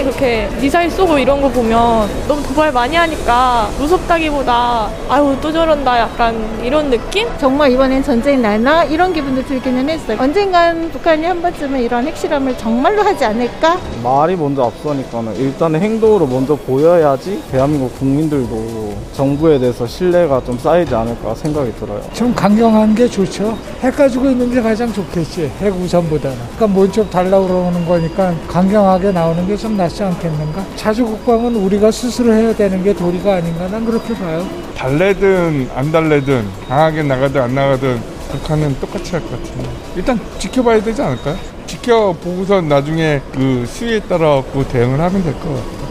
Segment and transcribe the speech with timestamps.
[0.00, 5.98] 최근에 그렇게 미사일 쏘고 이런 거 보면 너무 도발 많이 하니까 무섭다기보다 아유 또 저런다
[5.98, 7.28] 약간 이런 느낌?
[7.38, 10.16] 정말 이번엔 전쟁 날나 이런 기분도 들기는 했어요.
[10.20, 13.78] 언젠간 북한이 한 번쯤은 이런 핵실험을 정말로 하지 않을까?
[14.02, 21.34] 말이 먼저 앞서니까는 일단은 행동으로 먼저 보여야지 대한민국 국민들도 정부에 대해서 신뢰가 좀 쌓이지 않을까
[21.34, 22.00] 생각이 들어요.
[22.12, 23.56] 좀 강경한 게 좋죠.
[23.80, 25.50] 핵 가지고 있는 게 가장 좋겠지.
[25.60, 26.36] 핵 우선보다는.
[26.56, 30.64] 그러니까 뭔좀 달라고 그러는 거니까 강경하게 나오는 게 좀 낫지 않겠는가?
[30.76, 33.68] 자주 국방은 우리가 스스로 해야 되는 게 도리가 아닌가?
[33.68, 34.46] 난 그렇게 봐요.
[34.76, 38.00] 달래든 안 달래든 강하게 나가든 안 나가든
[38.32, 41.36] 북한은 똑같이 할 것 같은데 일단 지켜봐야 되지 않을까요?
[41.66, 45.90] 지켜보고서 나중에 그 수위에 따라 그 대응을 하면 될 것 같아요.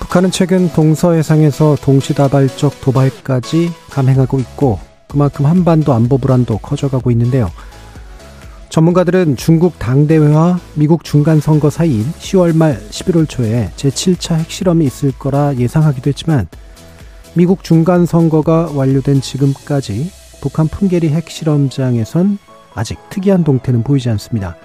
[0.00, 4.78] 북한은 최근 동서해상에서 동시다발적 도발까지 감행하고 있고
[5.08, 7.50] 그만큼 한반도 안보 불안도 커져가고 있는데요.
[8.68, 16.08] 전문가들은 중국 당대회와 미국 중간선거 사이인 10월 말 11월 초에 제7차 핵실험이 있을 거라 예상하기도
[16.08, 16.46] 했지만
[17.34, 22.38] 미국 중간선거가 완료된 지금까지 북한 풍계리 핵실험장에선
[22.74, 24.56] 아직 특이한 동태는 보이지 않습니다.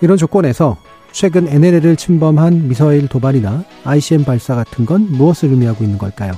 [0.00, 0.76] 이런 조건에서
[1.12, 6.32] 최근 NLL을 침범한 미사일 도발이나 ICM 발사 같은 건 무엇을 의미하고 있는 걸까요?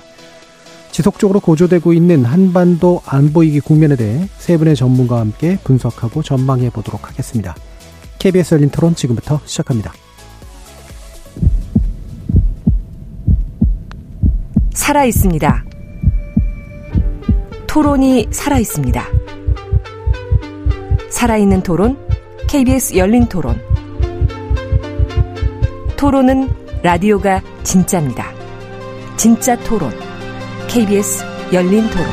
[0.94, 7.56] 지속적으로 고조되고 있는 한반도 안보위기 국면에 대해 세 분의 전문가와 함께 분석하고 전망해 보도록 하겠습니다.
[8.20, 9.92] KBS 열린 토론 지금부터 시작합니다.
[14.72, 15.64] 살아 있습니다.
[17.66, 19.04] 토론이 살아 있습니다.
[21.10, 21.98] 살아있는 토론,
[22.46, 23.60] KBS 열린 토론.
[25.96, 26.48] 토론은
[26.84, 28.33] 라디오가 진짜입니다.
[29.16, 30.03] 진짜 토론.
[30.74, 32.05] KBS 열린 토론.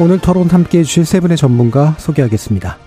[0.00, 2.78] 오늘 토론 함께 해주실 세 분의 전문가 소개하겠습니다.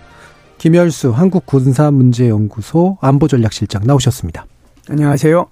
[0.57, 4.47] 김열수 한국군사문제연구소 안보전략실장 나오셨습니다.
[4.89, 5.45] 안녕하세요.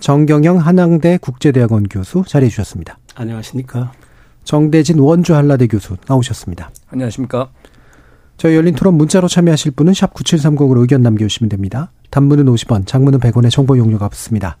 [0.00, 2.98] 정경영 한양대 국제대학원 교수 자리해 주셨습니다.
[3.14, 3.92] 안녕하십니까.
[4.42, 6.70] 정대진 원주 한라대 교수 나오셨습니다.
[6.88, 7.50] 안녕하십니까.
[8.38, 11.90] 저희 열린 토론 문자로 참여하실 분은 샵 9730으로 의견 남겨주시면 됩니다.
[12.10, 14.56] 단문은 50원, 장문은 100원의 정보 용료가 없습니다.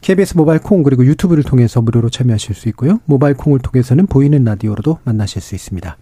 [0.00, 2.98] KBS 모바일 콩 그리고 유튜브를 통해서 무료로 참여하실 수 있고요.
[3.04, 5.96] 모바일 콩을 통해서는 보이는 라디오로도 만나실 수 있습니다.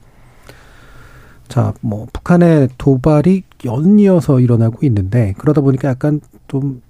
[1.48, 6.80] 자, 뭐 북한의 도발이 연이어서 일어나고 있는데 그러다 보니까 약간 좀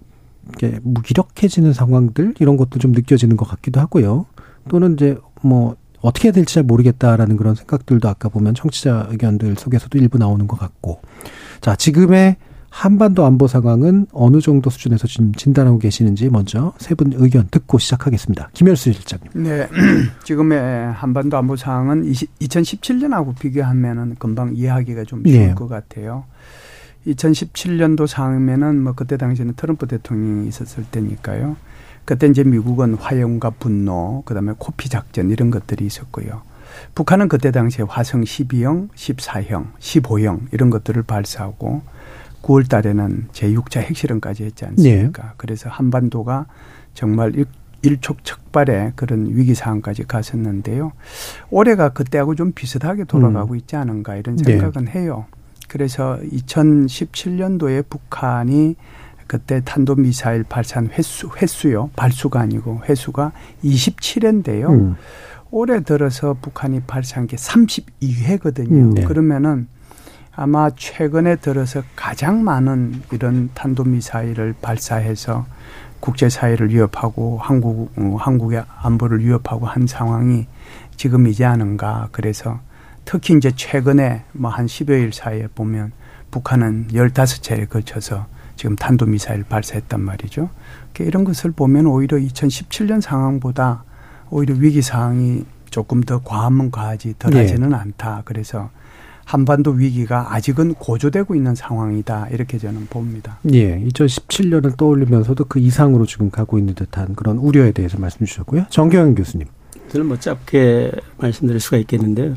[0.54, 4.26] 이게 무기력해지는 상황들 이런 것도 좀 느껴지는 것 같기도 하고요.
[4.68, 9.98] 또는 이제 뭐 어떻게 해야 될지 잘 모르겠다라는 그런 생각들도 아까 보면 청취자 의견들 속에서도
[9.98, 11.00] 일부 나오는 것 같고.
[11.60, 12.36] 자, 지금의
[12.68, 18.50] 한반도 안보 상황은 어느 정도 수준에서 지금 진단하고 계시는지 먼저 세 분 의견 듣고 시작하겠습니다.
[18.52, 19.30] 김열수 실장님.
[19.44, 19.66] 네.
[20.24, 25.54] 지금의 한반도 안보 상황은 2017년하고 비교하면은 금방 이해하기가 좀 쉬울 네.
[25.54, 26.24] 것 같아요.
[27.06, 31.56] 2017년도 상황이면은 뭐 그때 당시에는 트럼프 대통령이 있었을 때니까요.
[32.06, 36.42] 그때 이제 미국은 화염과 분노, 그다음에 코피 작전 이런 것들이 있었고요.
[36.94, 41.82] 북한은 그때 당시에 화성 12형, 14형, 15형 이런 것들을 발사하고
[42.42, 45.22] 9월 달에는 제6차 핵실험까지 했지 않습니까?
[45.22, 45.28] 네.
[45.36, 46.46] 그래서 한반도가
[46.94, 47.32] 정말
[47.82, 50.92] 일촉즉발의 그런 위기 상황까지 갔었는데요.
[51.50, 53.56] 올해가 그때하고 좀 비슷하게 돌아가고 음.
[53.56, 54.92] 있지 않은가 이런 생각은 네.
[54.92, 55.26] 해요.
[55.68, 58.76] 그래서 2017년도에 북한이
[59.26, 61.90] 그때 탄도 미사일 발사한 횟수, 횟수요.
[61.96, 63.32] 발수가 아니고 횟수가
[63.64, 64.70] 27회인데요.
[64.70, 64.96] 음.
[65.50, 68.70] 올해 들어서 북한이 발사한 게 32회거든요.
[68.70, 69.04] 음, 네.
[69.04, 69.68] 그러면은
[70.34, 75.46] 아마 최근에 들어서 가장 많은 이런 탄도 미사일을 발사해서
[76.00, 80.46] 국제 사회를 위협하고 한국, 어, 한국의 안보를 위협하고 한 상황이
[80.96, 82.08] 지금이지 않은가.
[82.12, 82.60] 그래서
[83.06, 85.92] 특히 이제 최근에 뭐한 10여일 사이에 보면
[86.30, 88.26] 북한은 15차례에 걸쳐서
[88.56, 90.50] 지금 탄도미사일 발사했단 말이죠.
[90.98, 93.84] 이런 것을 보면 오히려 2017년 상황보다
[94.30, 97.76] 오히려 위기 상황이 조금 더 과하면 과하지 덜하지는 네.
[97.76, 98.22] 않다.
[98.24, 98.70] 그래서
[99.26, 102.28] 한반도 위기가 아직은 고조되고 있는 상황이다.
[102.30, 103.38] 이렇게 저는 봅니다.
[103.52, 103.78] 예.
[103.84, 108.66] 2017년을 떠올리면서도 그 이상으로 지금 가고 있는 듯한 그런 우려에 대해서 말씀 주셨고요.
[108.70, 109.48] 정경영 교수님.
[109.88, 112.34] 저는 뭐 짧게 말씀드릴 수가 있겠는데요.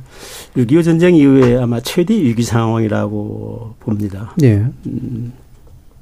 [0.55, 4.33] 6.25 전쟁 이후에 아마 최대 위기 상황이라고 봅니다.
[4.41, 4.55] 예.
[4.87, 5.33] 음,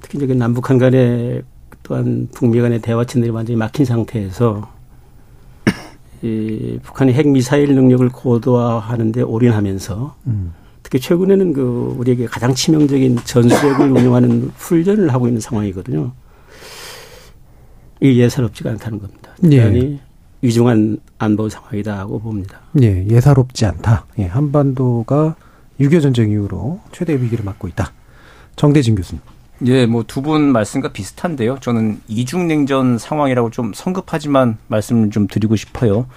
[0.10, 1.42] 특히 이제 남북한 간에
[1.84, 4.70] 또한 북미 간의 대화 채널이 완전히 막힌 상태에서
[6.22, 10.54] 이 북한이 핵 미사일 능력을 고도화하는데 올인하면서 음.
[10.82, 16.14] 특히 최근에는 그 우리에게 가장 치명적인 전술핵을 운영하는 훈련을 하고 있는 상황이거든요.
[18.00, 19.32] 이게 예사롭지가 않다는 겁니다.
[19.42, 20.00] 대단히 예.
[20.42, 22.62] 위중한 안보 상황이다 하고 봅니다.
[22.82, 24.06] 예, 예사롭지 않다.
[24.20, 25.36] 예, 한반도가
[25.80, 27.92] 6.25 전쟁 이후로 최대 위기를 맞고 있다.
[28.56, 29.22] 정대진 교수님.
[29.66, 31.58] 예, 뭐 두 분 말씀과 비슷한데요.
[31.62, 36.08] 저는 이중냉전 상황이라고 좀 성급하지만 말씀을 좀 드리고 싶어요.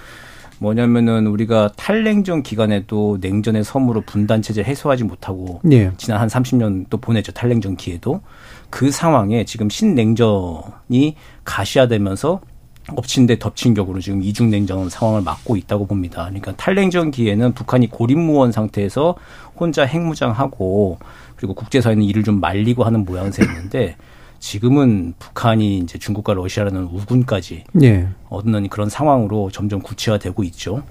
[0.59, 5.91] 뭐냐면은 우리가 탈냉전 기간에도 냉전의 섬으로 분단 체제 해소하지 못하고 예.
[5.97, 7.31] 지난 한 30년 또 보내죠.
[7.31, 8.21] 탈냉전 기에도
[8.69, 11.15] 그 상황에 지금 신냉전이
[11.45, 12.41] 가시화되면서
[12.95, 16.25] 엎친 데 덮친 격으로 지금 이중냉전 상황을 맞고 있다고 봅니다.
[16.25, 19.15] 그러니까 탈냉전 기에는 북한이 고립무원 상태에서
[19.55, 20.99] 혼자 핵무장하고
[21.41, 23.95] 그리고 국제사회는 이를 좀 말리고 하는 모양새였는데
[24.37, 28.07] 지금은 북한이 이제 중국과 러시아라는 우군까지 예.
[28.29, 30.83] 얻는 그런 상황으로 점점 구체화되고 있죠.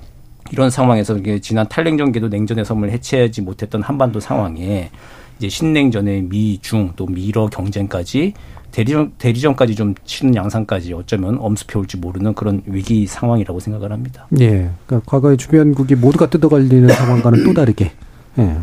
[0.50, 4.90] 이런 상황에서 지난 탈냉전기도 냉전의 섬을 해체하지 못했던 한반도 상황에
[5.38, 8.34] 이제 신냉전의 미, 중, 또 미러 경쟁까지
[8.72, 14.26] 대리전, 대리전까지 좀 치는 양상까지 어쩌면 엄습해 올지 모르는 그런 위기 상황이라고 생각을 합니다.
[14.40, 14.68] 예.
[14.86, 17.92] 그러니까 과거의 주변국이 모두가 뜯어갈리는 상황과는 또 다르게,
[18.38, 18.56] 예.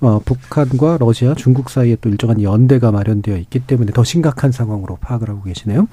[0.00, 5.28] 어, 북한과 러시아, 중국 사이에 또 일정한 연대가 마련되어 있기 때문에 더 심각한 상황으로 파악을
[5.28, 5.88] 하고 계시네요.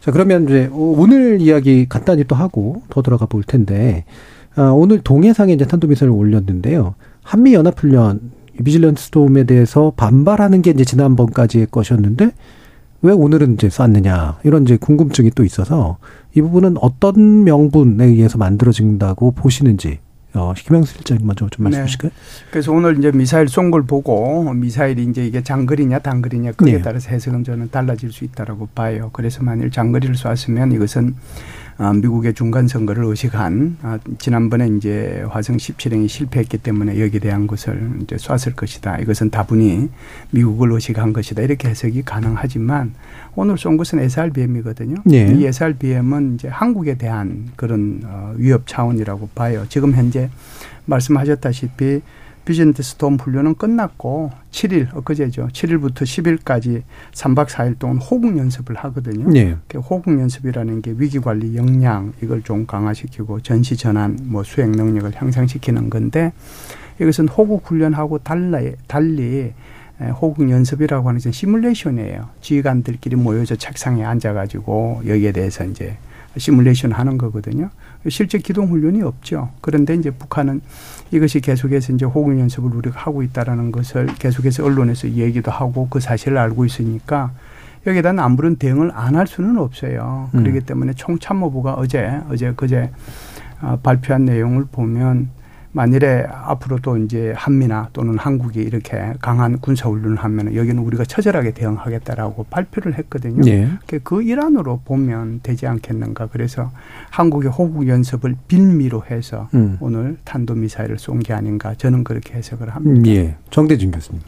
[0.00, 4.04] 자, 그러면 이제 오늘 이야기 간단히 또 하고 더 들어가 볼 텐데,
[4.54, 6.94] 아, 오늘 동해상에 이제 탄도미사일을 올렸는데요.
[7.22, 8.32] 한미연합훈련,
[8.64, 12.32] 비질런트 스톰에 대해서 반발하는 게 이제 지난번까지의 것이었는데,
[13.02, 15.96] 왜 오늘은 이제 쐈느냐 이런 이제 궁금증이 또 있어서
[16.34, 20.00] 이 부분은 어떤 명분에 의해서 만들어진다고 보시는지
[20.32, 22.10] 어, 김영수 실장님 먼저 좀 말씀해 주실까요?
[22.12, 22.46] 네.
[22.50, 26.82] 그래서 오늘 이제 미사일 쏜 걸 보고 미사일이 이제 이게 장거리냐 단거리냐 그에 네.
[26.82, 29.10] 따라서 해석은 저는 달라질 수 있다라고 봐요.
[29.12, 31.20] 그래서 만일 장거리를 쐈으면 이것은 아,
[31.94, 38.16] 미국의 중간 선거를 의식한 아, 지난번에 이제 화성 17행이 실패했기 때문에 여기에 대한 것을 이제
[38.18, 38.98] 쐈을 것이다.
[38.98, 39.88] 이것은 다분히
[40.30, 41.40] 미국을 의식한 것이다.
[41.40, 42.92] 이렇게 해석이 가능하지만
[43.34, 44.96] 오늘 쏜 것은 SRBM이거든요.
[45.06, 45.32] 네.
[45.34, 49.64] 이 SRBM은 이제 한국에 대한 그런 어, 위협 차원이라고 봐요.
[49.70, 50.28] 지금 현재
[50.84, 52.02] 말씀하셨다시피
[52.44, 55.48] 비전트 스톰 훈련은 끝났고 7일 엊그제죠.
[55.48, 56.82] 7일부터 10일까지
[57.12, 59.28] 3박 4일 동안 호국 연습을 하거든요.
[59.30, 59.56] 네.
[59.68, 65.12] 그 호국 연습이라는 게 위기 관리 역량 이걸 좀 강화시키고 전시 전환 뭐 수행 능력을
[65.14, 66.32] 향상시키는 건데
[67.00, 69.52] 이것은 호국 훈련하고 달리 달리
[70.20, 72.30] 호국 연습이라고 하는 것은 시뮬레이션이에요.
[72.40, 75.98] 지휘관들끼리 모여서 책상에 앉아가지고 여기에 대해서 이제
[76.36, 77.70] 시뮬레이션 하는 거거든요.
[78.08, 79.50] 실제 기동 훈련이 없죠.
[79.60, 80.62] 그런데 이제 북한은
[81.10, 86.38] 이것이 계속해서 이제 호국 연습을 우리가 하고 있다라는 것을 계속해서 언론에서 얘기도 하고 그 사실을
[86.38, 87.32] 알고 있으니까
[87.86, 90.30] 여기에 대한 아무런 대응을 안 할 수는 없어요.
[90.34, 90.42] 음.
[90.42, 92.90] 그렇기 때문에 총참모부가 어제 어제 그제
[93.62, 95.30] 어, 발표한 내용을 보면
[95.72, 102.46] 만일에 앞으로도 이제 한미나 또는 한국이 이렇게 강한 군사 훈련을 하면 여기는 우리가 처절하게 대응하겠다라고
[102.50, 103.42] 발표를 했거든요.
[103.42, 103.68] 네.
[104.02, 106.26] 그 일환으로 보면 되지 않겠는가.
[106.26, 106.72] 그래서
[107.10, 109.76] 한국의 호국 연습을 빌미로 해서 음.
[109.80, 111.74] 오늘 탄도 미사일을 쏜 게 아닌가.
[111.74, 113.10] 저는 그렇게 해석을 합니다.
[113.10, 113.36] 예.
[113.50, 114.22] 정대진 교수님.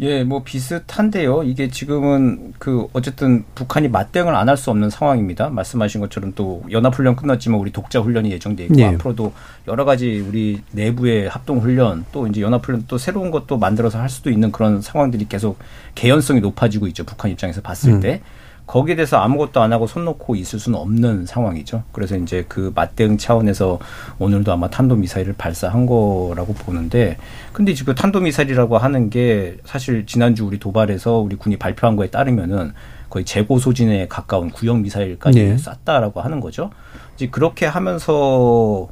[0.00, 1.42] 예, 뭐 비슷한데요.
[1.42, 5.48] 이게 지금은 그 어쨌든 북한이 맞대응을 안 할 수 없는 상황입니다.
[5.50, 8.84] 말씀하신 것처럼 또 연합훈련 끝났지만 우리 독자 훈련이 예정돼 있고 예.
[8.86, 9.32] 앞으로도
[9.66, 14.30] 여러 가지 우리 내부의 합동 훈련 또 이제 연합훈련 또 새로운 것도 만들어서 할 수도
[14.30, 15.58] 있는 그런 상황들이 계속
[15.96, 17.02] 개연성이 높아지고 있죠.
[17.04, 18.00] 북한 입장에서 봤을 음.
[18.00, 18.20] 때.
[18.68, 21.84] 거기에 대해서 아무것도 안 하고 손 놓고 있을 수는 없는 상황이죠.
[21.90, 23.78] 그래서 이제 그 맞대응 차원에서
[24.18, 27.16] 오늘도 아마 탄도 미사일을 발사한 거라고 보는데
[27.54, 32.74] 근데 지금 탄도 미사일이라고 하는 게 사실 지난주 우리 도발에서 우리 군이 발표한 거에 따르면은
[33.08, 35.56] 거의 재고 소진에 가까운 구형 미사일까지 네.
[35.56, 36.70] 쐈다라고 하는 거죠.
[37.16, 38.86] 이제 그렇게 하면서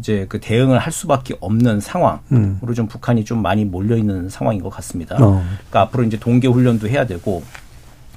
[0.00, 2.58] 이제 그 대응을 할 수밖에 없는 상황으로 음.
[2.74, 5.14] 좀 북한이 좀 많이 몰려 있는 상황인 것 같습니다.
[5.20, 5.44] 어.
[5.68, 7.44] 그러니까 앞으로 이제 동계 훈련도 해야 되고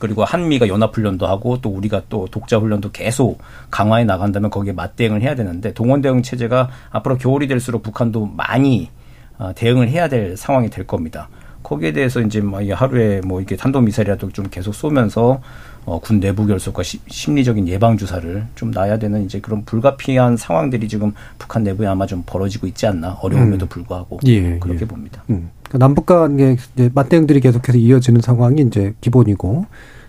[0.03, 3.39] 그리고 한미가 연합훈련도 하고 또 우리가 또 독자훈련도 계속
[3.71, 8.89] 강화해 나간다면 거기에 맞대응을 해야 되는데 동원대응 체제가 앞으로 겨울이 될수록 북한도 많이
[9.37, 11.29] 어, 대응을 해야 될 상황이 될 겁니다.
[11.63, 15.39] 거기에 대해서 이제 뭐 하루에 뭐 이게 탄도미사일이라도 좀 계속 쏘면서
[15.85, 20.89] 어, 군 내부 결속과 시, 심리적인 예방 주사를 좀 놔야 되는 이제 그런 불가피한 상황들이
[20.89, 23.69] 지금 북한 내부에 아마 좀 벌어지고 있지 않나 어려움에도 음.
[23.69, 24.85] 불구하고 예, 그렇게 예.
[24.85, 25.23] 봅니다.
[25.29, 25.49] 음.
[25.63, 26.57] 그러니까 남북 간의
[26.93, 29.65] 맞대응들이 계속해서 이어지는 상황이 이제 기본이고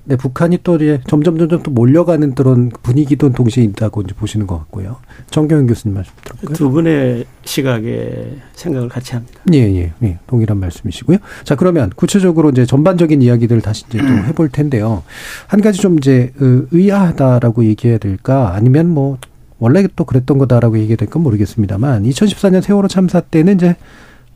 [0.06, 4.58] 네, 북한이 또 이제 점점 점점 또 몰려가는 그런 분위기도 동시에 있다고 이제 보시는 것
[4.58, 4.96] 같고요.
[5.30, 6.54] 정경현 교수님 말씀 들을까요?
[6.54, 9.40] 두 분의 시각에 생각을 같이 합니다.
[9.54, 10.18] 예, 예, 예.
[10.26, 11.18] 동일한 말씀이시고요.
[11.44, 15.02] 자, 그러면 구체적으로 이제 전반적인 이야기들을 다시 이제 또 해볼 텐데요.
[15.46, 18.54] 한 가지 좀 이제 의아하다라고 얘기해야 될까?
[18.54, 19.16] 아니면 뭐
[19.58, 23.76] 원래 또 그랬던 거다라고 얘기해야 될건 모르겠습니다만 2014년 세월호 참사 때는 이제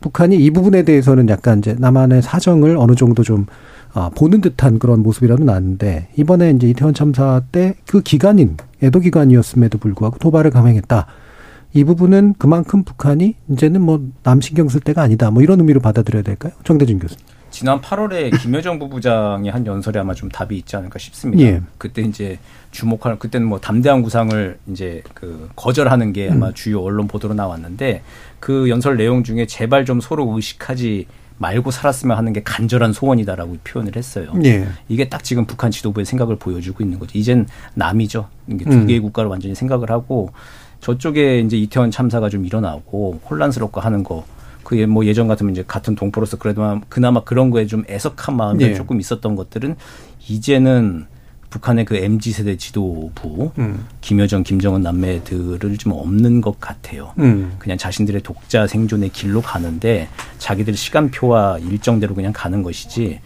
[0.01, 3.47] 북한이 이 부분에 대해서는 약간 이제 남한의 사정을 어느 정도 좀
[3.95, 9.79] 아, 보는 듯한 그런 모습이라도 나는데 이번에 이제 이태원 참사 때 그 기간인 애도 기간이었음에도
[9.79, 11.07] 불구하고 도발을 감행했다.
[11.75, 15.31] 이 부분은 그만큼 북한이 이제는 뭐 남 신경 쓸 때가 아니다.
[15.31, 16.53] 뭐 이런 의미로 받아들여야 될까요?
[16.65, 17.25] 정대진 교수님.
[17.59, 21.43] 지난 8월에 김여정 부부장이 한 연설에 아마 좀 답이 있지 않을까 싶습니다.
[21.43, 21.61] 예.
[21.77, 22.39] 그때 이제
[22.71, 26.55] 주목할 그때는 뭐 담대한 구상을 이제 그 거절하는 게 아마 음.
[26.55, 28.03] 주요 언론 보도로 나왔는데
[28.39, 31.07] 그 연설 내용 중에 제발 좀 서로 의식하지
[31.39, 34.33] 말고 살았으면 하는 게 간절한 소원이다라고 표현을 했어요.
[34.45, 34.69] 예.
[34.89, 37.19] 이게 딱 지금 북한 지도부의 생각을 보여주고 있는 거죠.
[37.19, 38.29] 이젠 남이죠.
[38.47, 38.87] 이게 두 음.
[38.87, 39.03] 개의 음.
[39.03, 40.31] 국가를 완전히 생각을 하고
[40.81, 44.25] 저쪽에 이제 이태원 참사가 좀 일어나고 혼란스럽고 하는 거
[44.69, 48.75] 그게 뭐 예전 같으면 이제 같은 동포로서 그래도 그나마 그런 거에 좀 애석한 마음이 네.
[48.75, 49.77] 조금 있었던 것들은
[50.29, 51.07] 이제는
[51.49, 53.87] 북한의 그 MZ 세대 지도부 음.
[54.03, 57.15] 김여정, 김정은 남매들을 좀 없는 것 같아요.
[57.19, 57.55] 음.
[57.59, 63.21] 그냥 자신들의 독자 생존의 길로 가는데 자기들 시간표와 일정대로 그냥 가는 것이지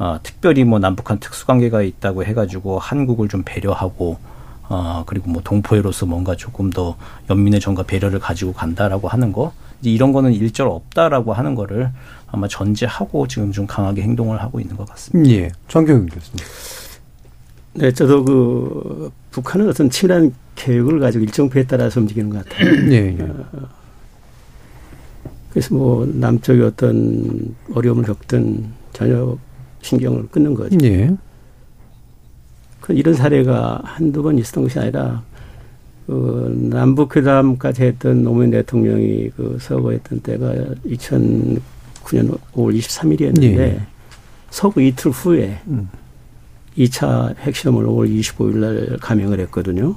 [0.00, 4.18] 어, 특별히 뭐 남북한 특수관계가 있다고 해가지고 한국을 좀 배려하고
[4.68, 6.96] 어, 그리고 뭐 동포애로서 뭔가 조금 더
[7.30, 11.90] 연민의 정과 배려를 가지고 간다라고 하는 거 이제 이런 거는 일절 없다라고 하는 거를
[12.26, 15.30] 아마 전제하고 지금 좀 강하게 행동을 하고 있는 것 같습니다.
[15.30, 15.50] 예.
[15.68, 16.44] 정경윤 교수님.
[17.74, 22.68] 네, 저도 그 북한은 어떤 친한 계획을 가지고 일정표에 따라서 움직이는 것 같아요.
[22.90, 23.22] 예, 예.
[23.22, 23.68] 어,
[25.50, 29.36] 그래서 뭐 남쪽이 어떤 어려움을 겪든 전혀
[29.82, 30.76] 신경을 끊는 거죠.
[30.82, 31.16] 예.
[32.80, 35.22] 그 이런 사례가 한두 번 있었던 것이 아니라
[36.08, 40.54] 그 남북 회담까지 했던 노무현 대통령이 그 서거했던 때가
[40.86, 43.80] 2009년 5월 23일이었는데 예.
[44.48, 45.90] 서거 이틀 후에 음.
[46.78, 49.96] 2차 핵실험을 5월 25일 날 감행을 했거든요.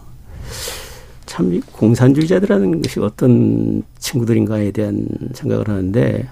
[1.25, 6.27] 참 공산주의자들이라는 것이 어떤 친구들인가에 대한 생각을 하는데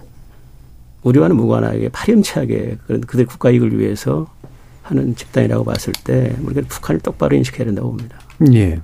[1.03, 4.27] 우리와는 무관하게 파렴치하게 그런 그들 국가 이익을 위해서
[4.83, 8.19] 하는 집단이라고 봤을 때 우리가 북한을 똑바로 인식해야 된다고 봅니다.
[8.53, 8.81] 예.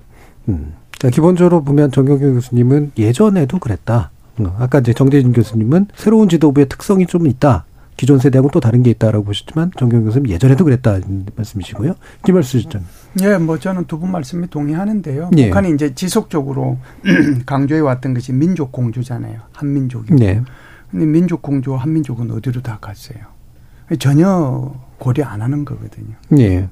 [0.48, 0.74] 음.
[1.10, 4.12] 기본적으로 보면 정경규 교수님은 예전에도 그랬다.
[4.40, 7.66] 음, 아까 이제 정재진 교수님은 새로운 지도부의 특성이 좀 있다.
[7.98, 11.00] 기존 세대하고 또 다른 게 있다라고 보셨지만 정경 교수님 예전에도 그랬다
[11.38, 11.96] 말씀이시고요.
[12.26, 12.84] 김말수 실장.
[13.22, 15.32] 예, 뭐 저는 두 분 말씀이 동의하는데요.
[15.38, 15.46] 예.
[15.48, 16.78] 북한이 이제 지속적으로
[17.46, 19.40] 강조해 왔던 것이 민족 공조잖아요.
[19.54, 20.16] 한민족이고.
[20.18, 20.42] 네.
[20.92, 23.20] 근데 민족 공조 한민족은 어디로 다 갔어요?
[24.00, 26.16] 전혀 고려 안 하는 거거든요.
[26.40, 26.68] 예.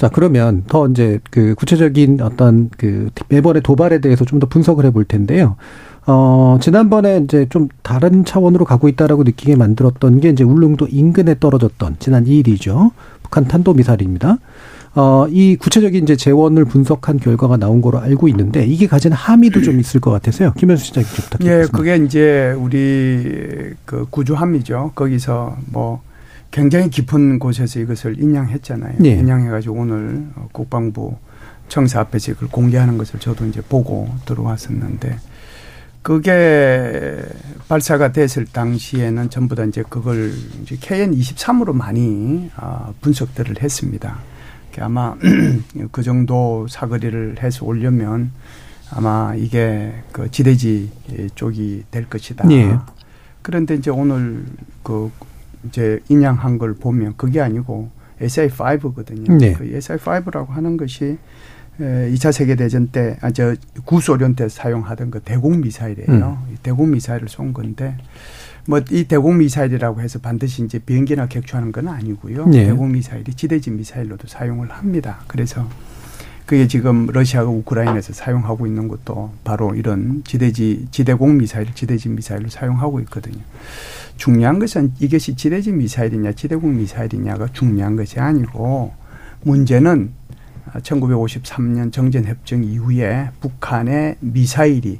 [0.00, 5.04] 자, 그러면 더 이제 그 구체적인 어떤 그 매번의 도발에 대해서 좀 더 분석을 해볼
[5.04, 5.56] 텐데요.
[6.06, 11.96] 어, 지난번에 이제 좀 다른 차원으로 가고 있다라고 느끼게 만들었던 게 이제 울릉도 인근에 떨어졌던
[11.98, 12.92] 지난 2일이죠.
[13.22, 14.38] 북한 탄도미사일입니다.
[14.94, 19.78] 어, 이 구체적인 이제 재원을 분석한 결과가 나온 거로 알고 있는데 이게 가진 함의도 좀
[19.80, 20.54] 있을 것 같아서요.
[20.56, 21.60] 김현수 시장님 좀 부탁드립니다.
[21.60, 24.92] 예, 그게 이제 우리 그 구조함이죠.
[24.94, 26.00] 거기서 뭐
[26.50, 28.96] 굉장히 깊은 곳에서 이것을 인양했잖아요.
[28.98, 29.10] 네.
[29.10, 31.16] 인양해가지고 오늘 국방부
[31.68, 35.18] 청사 앞에서 이걸 공개하는 것을 저도 이제 보고 들어왔었는데
[36.02, 37.22] 그게
[37.68, 44.18] 발사가 됐을 당시에는 전부 다 이제 그걸 이제 KN23으로 많이 아, 분석들을 했습니다.
[44.80, 45.14] 아마
[45.92, 48.32] 그 정도 사거리를 해서 오려면
[48.90, 50.90] 아마 이게 그 지대지
[51.34, 52.46] 쪽이 될 것이다.
[52.46, 52.76] 네.
[53.42, 54.44] 그런데 이제 오늘
[54.82, 55.10] 그
[55.66, 57.90] 이제 인양한 걸 보면 그게 아니고
[58.20, 59.38] SI5거든요.
[59.38, 59.52] 네.
[59.52, 61.18] 그 SI5라고 하는 것이
[61.78, 66.38] 2차 세계 대전 때, 아, 저, 구소련 때 사용하던 그 대공 미사일이에요.
[66.48, 66.56] 음.
[66.62, 67.96] 대공 미사일을 쏜 건데,
[68.66, 72.46] 뭐, 이 대공 미사일이라고 해서 반드시 이제 비행기나 격추하는 건 아니고요.
[72.48, 72.66] 네.
[72.66, 75.20] 대공 미사일이 지대지 미사일로도 사용을 합니다.
[75.26, 75.66] 그래서
[76.50, 82.98] 그게 지금 러시아가 우크라이나에서 사용하고 있는 것도 바로 이런 지대지, 지대공 미사일, 지대지 미사일로 사용하고
[83.02, 83.38] 있거든요.
[84.16, 88.92] 중요한 것은 이것이 지대지 미사일이냐 지대공 미사일이냐가 중요한 것이 아니고
[89.44, 90.10] 문제는
[90.72, 94.98] 1953년 정전 협정 이후에 북한의 미사일이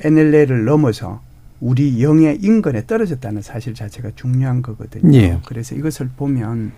[0.00, 1.22] NLL을 넘어서
[1.60, 5.16] 우리 영해 인근에 떨어졌다는 사실 자체가 중요한 거거든요.
[5.16, 5.38] 예.
[5.46, 6.72] 그래서 이것을 보면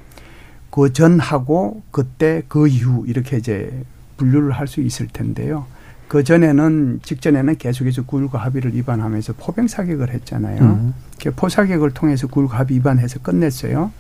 [0.77, 3.73] 그 전하고 그때 그 이후 이렇게 이제
[4.19, 5.65] 분류를 할 수 있을 텐데요.
[6.07, 10.63] 그 전에는 직전에는 계속해서 구일과 합의를 위반하면서 포병 사격을 했잖아요.
[10.63, 10.95] 음.
[11.35, 13.91] 포 사격을 통해서 구일과 합의 위반해서 끝냈어요.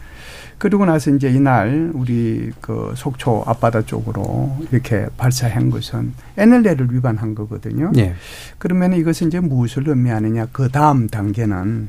[0.59, 7.90] 그리고 나서 이제 이날 우리 그 속초 앞바다 쪽으로 이렇게 발사한 것은 NLL을 위반한 거거든요.
[7.95, 8.14] 네.
[8.59, 10.49] 그러면 이것은 이제 무엇을 의미하느냐?
[10.52, 11.88] 그 다음 단계는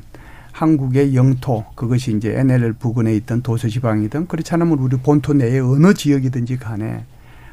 [0.58, 6.56] 한국의 영토 그것이 이제 NLL 부근에 있던 도서지방이든 그렇지 않으면 우리 본토 내에 어느 지역이든지
[6.56, 7.04] 간에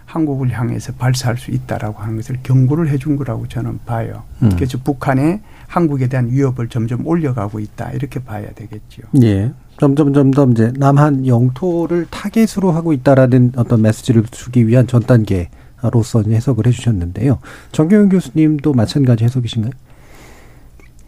[0.07, 4.24] 한국을 향해서 발사할 수 있다라고 하는 것을 경고를 해준 거라고 저는 봐요.
[4.41, 4.50] 음.
[4.55, 9.03] 그래서 북한에 한국에 대한 위협을 점점 올려가고 있다 이렇게 봐야 되겠죠.
[9.21, 9.51] 예.
[9.77, 16.65] 점점 점점 이제 남한 영토를 타겟으로 하고 있다라는 어떤 메시지를 주기 위한 전 단계로서 해석을
[16.65, 17.38] 해주셨는데요.
[17.71, 19.74] 정경윤 교수님도 마찬가지 해석이신가요?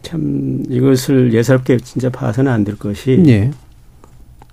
[0.02, 3.50] 참 이것을 예사롭게 진짜 봐서는 안 될 것이 예.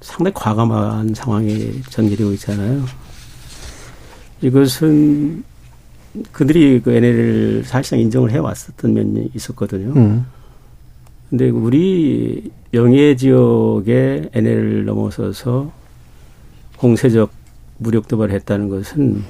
[0.02, 2.86] 상당히 과감한 상황이 전개되고 있잖아요.
[4.42, 5.44] 이것은
[6.32, 9.94] 그들이 그 NL을 사실상 인정을 해왔었던 면이 있었거든요.
[9.96, 10.26] 음.
[11.30, 15.72] 근데 우리 영해 지역에 NL을 넘어서서
[16.78, 17.32] 공세적
[17.78, 19.24] 무력 도발을 했다는 것은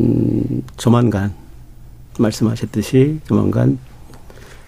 [0.00, 1.32] 음, 조만간
[2.18, 3.78] 말씀하셨듯이 조만간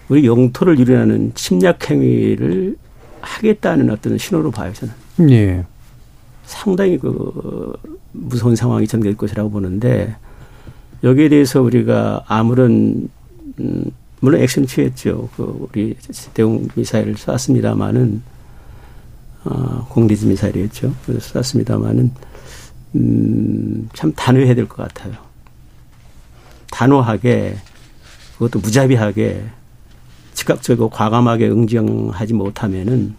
[0.09, 2.75] 우리 영토를 유린하는 침략 행위를
[3.21, 4.93] 하겠다는 어떤 신호로 봐요 저는.
[5.31, 5.65] 예.
[6.45, 7.73] 상당히 그
[8.11, 10.15] 무서운 상황이 전개될 것이라고 보는데
[11.03, 13.09] 여기에 대해서 우리가 아무런
[13.59, 13.85] 음
[14.19, 15.29] 물론 액션 취했죠.
[15.35, 15.95] 그 우리
[16.33, 18.21] 대웅 미사일을 쐈습니다마는
[19.45, 20.93] 어, 공리지 미사일이었죠.
[21.05, 22.11] 그래서 쐈습니다마는
[22.95, 25.13] 음, 참 단호해야 될 것 같아요.
[26.71, 27.55] 단호하게
[28.33, 29.43] 그것도 무자비하게
[30.33, 33.15] 즉각적이고 과감하게 응징하지 못하면은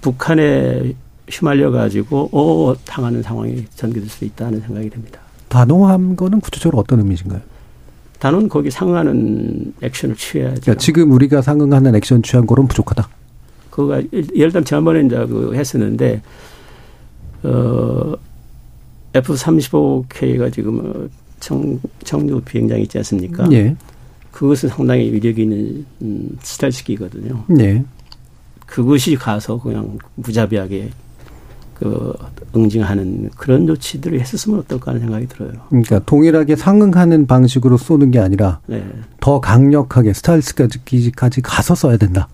[0.00, 0.94] 북한에
[1.28, 5.20] 휘말려 가지고 어 당하는 상황이 전개될 수 있다는 생각이 듭니다.
[5.48, 7.40] 단호한 거는 구체적으로 어떤 의미인가요?
[8.18, 10.60] 단호는 거기 상응하는 액션을 취해야죠.
[10.62, 13.08] 그러니까 지금 우리가 상응하는 액션 취한 거는 부족하다.
[13.70, 16.22] 그거가 예를 들면 지난번에 이제 그 했었는데
[17.44, 18.14] 어
[19.14, 21.08] F-35K가 지금 어,
[21.40, 23.48] 청, 청주 비행장 있지 않습니까?
[23.52, 23.76] 예.
[24.38, 27.44] 그것은 상당히 위력 있는 음, 스타일식이거든요.
[27.58, 27.82] 예.
[28.66, 30.90] 그것이 가서 그냥 무자비하게
[31.74, 32.14] 그
[32.54, 35.54] 응징하는 그런 조치들을 했었으면 어떨까 하는 생각이 들어요.
[35.70, 38.86] 그러니까 동일하게 상응하는 방식으로 쏘는 게 아니라 네.
[39.18, 42.28] 더 강력하게 스타일스까지 가서 써야 된다.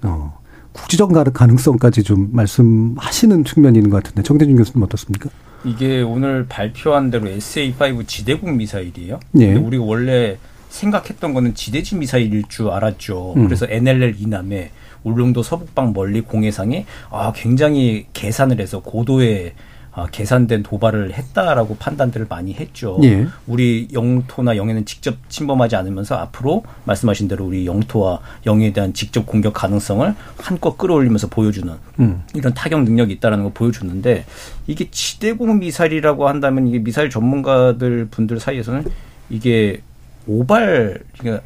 [0.00, 0.40] 어.
[0.72, 5.28] 국지적 가능성까지 좀 말씀하시는 측면이 있는 것 같은데 정대준 교수님 어떻습니까?
[5.64, 9.20] 이게 오늘 발표한 대로 SA5 지대공 미사일이에요.
[9.40, 9.56] 예.
[9.56, 10.38] 우리가 원래
[10.70, 13.34] 생각했던 거는 지대지 미사일일 줄 알았죠.
[13.36, 13.44] 음.
[13.44, 14.70] 그래서 NLL 이남에
[15.04, 19.54] 울릉도 서북방 멀리 공해상에 아 굉장히 계산을 해서 고도의
[19.92, 22.98] 아, 계산된 도발을 했다라고 판단들을 많이 했죠.
[23.02, 23.26] 예.
[23.48, 29.52] 우리 영토나 영해는 직접 침범하지 않으면서 앞으로 말씀하신 대로 우리 영토와 영해에 대한 직접 공격
[29.52, 32.22] 가능성을 한껏 끌어올리면서 보여주는 음.
[32.34, 34.26] 이런 타격 능력이 있다라는 걸 보여줬는데
[34.68, 38.84] 이게 지대공 미사일이라고 한다면 이게 미사일 전문가들 분들 사이에서는
[39.28, 39.82] 이게
[40.26, 41.00] 오발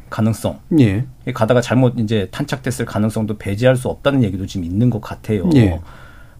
[0.09, 0.59] 가능성.
[0.79, 1.05] 예.
[1.33, 5.49] 가다가 잘못 이제 탄착됐을 가능성도 배제할 수 없다는 얘기도 지금 있는 것 같아요.
[5.55, 5.79] 예.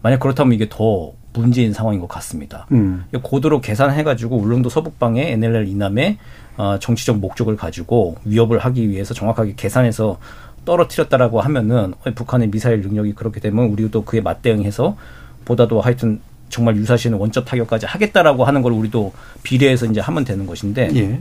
[0.02, 2.66] 만약 그렇다면 이게 더 문제인 상황인 것 같습니다.
[2.72, 3.04] 음.
[3.22, 6.18] 고도로 계산해가지고 울릉도 서북방에 NLL 이남에
[6.56, 10.18] 어, 정치적 목적을 가지고 위협을 하기 위해서 정확하게 계산해서
[10.64, 14.96] 떨어뜨렸다라고 하면은 북한의 미사일 능력이 그렇게 되면 우리도 그에 맞대응해서
[15.44, 20.90] 보다도 하여튼 정말 유사시는 원적 타격까지 하겠다라고 하는 걸 우리도 비례해서 이제 하면 되는 것인데
[20.94, 21.20] 예.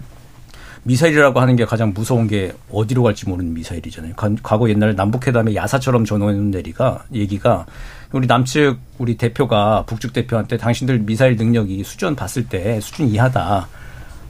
[0.85, 4.13] 미사일이라고 하는 게 가장 무서운 게 어디로 갈지 모르는 미사일이잖아요.
[4.43, 7.65] 과거 옛날 남북회담의 야사처럼 전해온 내리가 얘기가
[8.11, 13.67] 우리 남측 우리 대표가 북측 대표한테 당신들 미사일 능력이 수준 봤을 때 수준 이하다.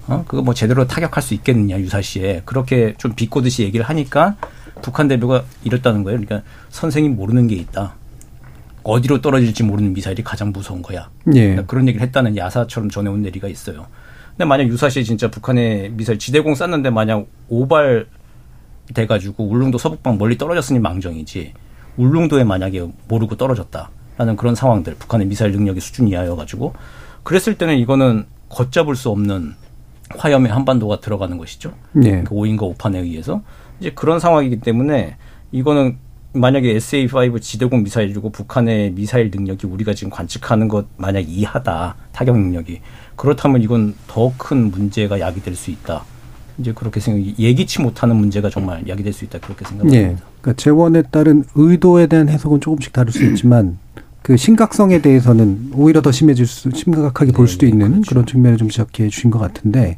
[0.07, 4.37] 어 그거 뭐 제대로 타격할 수 있겠느냐 유사시에 그렇게 좀 비꼬듯이 얘기를 하니까
[4.81, 6.19] 북한 대표가 이랬다는 거예요.
[6.21, 7.95] 그러니까 선생님 모르는 게 있다.
[8.83, 11.09] 어디로 떨어질지 모르는 미사일이 가장 무서운 거야.
[11.33, 11.41] 예.
[11.41, 13.87] 그러니까 그런 얘기를 했다는 야사처럼 전해온 내리가 있어요.
[14.37, 18.07] 근데 만약 유사시에 진짜 북한의 미사일 지대공 쐈는데 만약 오발
[18.93, 21.53] 돼가지고 울릉도 서북방 멀리 떨어졌으니 망정이지
[21.97, 26.73] 울릉도에 만약에 모르고 떨어졌다라는 그런 상황들 북한의 미사일 능력이 수준 이하여가지고
[27.23, 29.53] 그랬을 때는 이거는 걷잡을 수 없는
[30.17, 31.73] 화염의 한반도가 들어가는 것이죠.
[31.93, 32.23] 네.
[32.23, 33.41] 그 5인과 5판에 의해서
[33.79, 35.15] 이제 그런 상황이기 때문에
[35.51, 35.97] 이거는
[36.33, 42.81] 만약에 SA5 지대공 미사일이고 북한의 미사일 능력이 우리가 지금 관측하는 것 만약 이하다 타격 능력이
[43.15, 46.03] 그렇다면 이건 더 큰 문제가 야기될 수 있다.
[46.57, 50.07] 이제 그렇게 생각 예기치 못하는 문제가 정말 야기될 수 있다 그렇게 생각합니다.
[50.07, 50.15] 네.
[50.41, 53.77] 그러니까 재원에 따른 의도에 대한 해석은 조금씩 다를 수 있지만
[54.21, 58.09] 그 심각성에 대해서는 오히려 더 심해질 수 심각하게 볼 네, 수도 있는 그렇죠.
[58.09, 59.97] 그런 측면을 좀 지적해 주신 것 같은데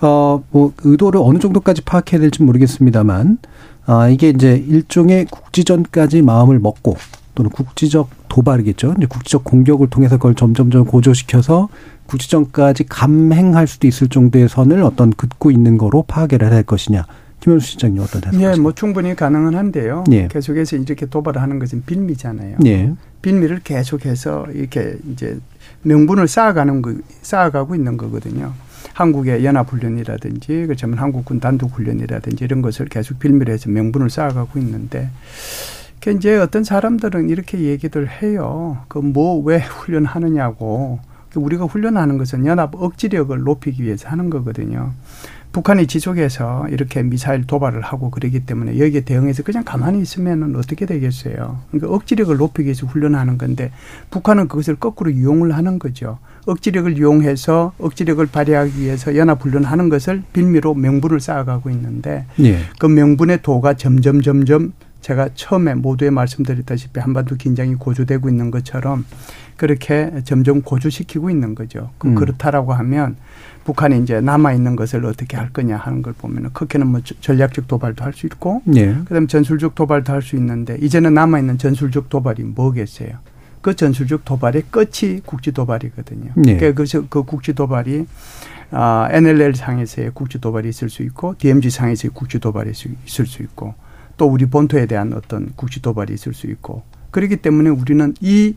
[0.00, 3.38] 어뭐 의도를 어느 정도까지 파악해야 될지 모르겠습니다만
[3.86, 6.96] 아 이게 이제 일종의 국지전까지 마음을 먹고
[7.34, 8.94] 또는 국지적 도발이겠죠.
[8.98, 11.68] 이제 국지적 공격을 통해서 그걸 점점점 고조시켜서
[12.06, 17.04] 국지전까지 감행할 수도 있을 정도의 선을 어떤 긋고 있는 거로 파악을 해야 할 것이냐.
[17.40, 18.40] 김현수 실장님 어떤 대답?
[18.40, 20.04] 예, 뭐 충분히 가능은 한데요.
[20.12, 20.28] 예.
[20.28, 22.56] 계속해서 이렇게 도발을 하는 것은 빌미잖아요.
[22.66, 22.92] 예.
[23.22, 25.38] 빌미를 계속해서 이렇게 이제
[25.82, 28.52] 명분을 쌓아가는 거, 쌓아가고 있는 거거든요.
[28.94, 35.10] 한국의 연합훈련이라든지 그렇지만 한국군 단독훈련이라든지 이런 것을 계속 빌미로 해서 명분을 쌓아가고 있는데
[36.00, 38.78] 그 이제 어떤 사람들은 이렇게 얘기들 해요.
[38.88, 41.00] 그 뭐 왜 훈련하느냐고.
[41.34, 44.92] 그 우리가 훈련하는 것은 연합 억지력을 높이기 위해서 하는 거거든요.
[45.50, 51.60] 북한이 지속해서 이렇게 미사일 도발을 하고 그러기 때문에 여기에 대응해서 그냥 가만히 있으면 어떻게 되겠어요.
[51.70, 53.72] 그러니까 억지력을 높이기 위해서 훈련하는 건데
[54.10, 56.18] 북한은 그것을 거꾸로 이용을 하는 거죠.
[56.46, 62.58] 억지력을 이용해서 억지력을 발휘하기 위해서 연합훈련하는 것을 빌미로 명분을 쌓아가고 있는데 네.
[62.78, 64.72] 그 명분의 도가 점점 점점
[65.04, 69.04] 제가 처음에 모두에 말씀드렸다시피 한반도 긴장이 고조되고 있는 것처럼
[69.56, 71.90] 그렇게 점점 고조시키고 있는 거죠.
[71.98, 72.14] 그 음.
[72.14, 73.16] 그렇다라고 하면
[73.64, 78.04] 북한이 이제 남아 있는 것을 어떻게 할 거냐 하는 걸 보면은 그렇게는 뭐 전략적 도발도
[78.04, 78.94] 할 수 있고, 네.
[79.04, 83.10] 그다음 에 전술적 도발도 할 수 있는데 이제는 남아 있는 전술적 도발이 뭐겠어요?
[83.62, 86.32] 그 전술적 도발의 끝이 국지 도발이거든요.
[86.36, 86.56] 네.
[86.58, 88.06] 그러니까 그, 그 국지 도발이
[88.70, 93.74] 아, NLL 상에서의 국지 도발이 있을 수 있고 DMZ 상에서의 국지 도발이 있을 수 있고
[94.16, 98.54] 또 우리 본토에 대한 어떤 국지 도발이 있을 수 있고 그렇기 때문에 우리는 이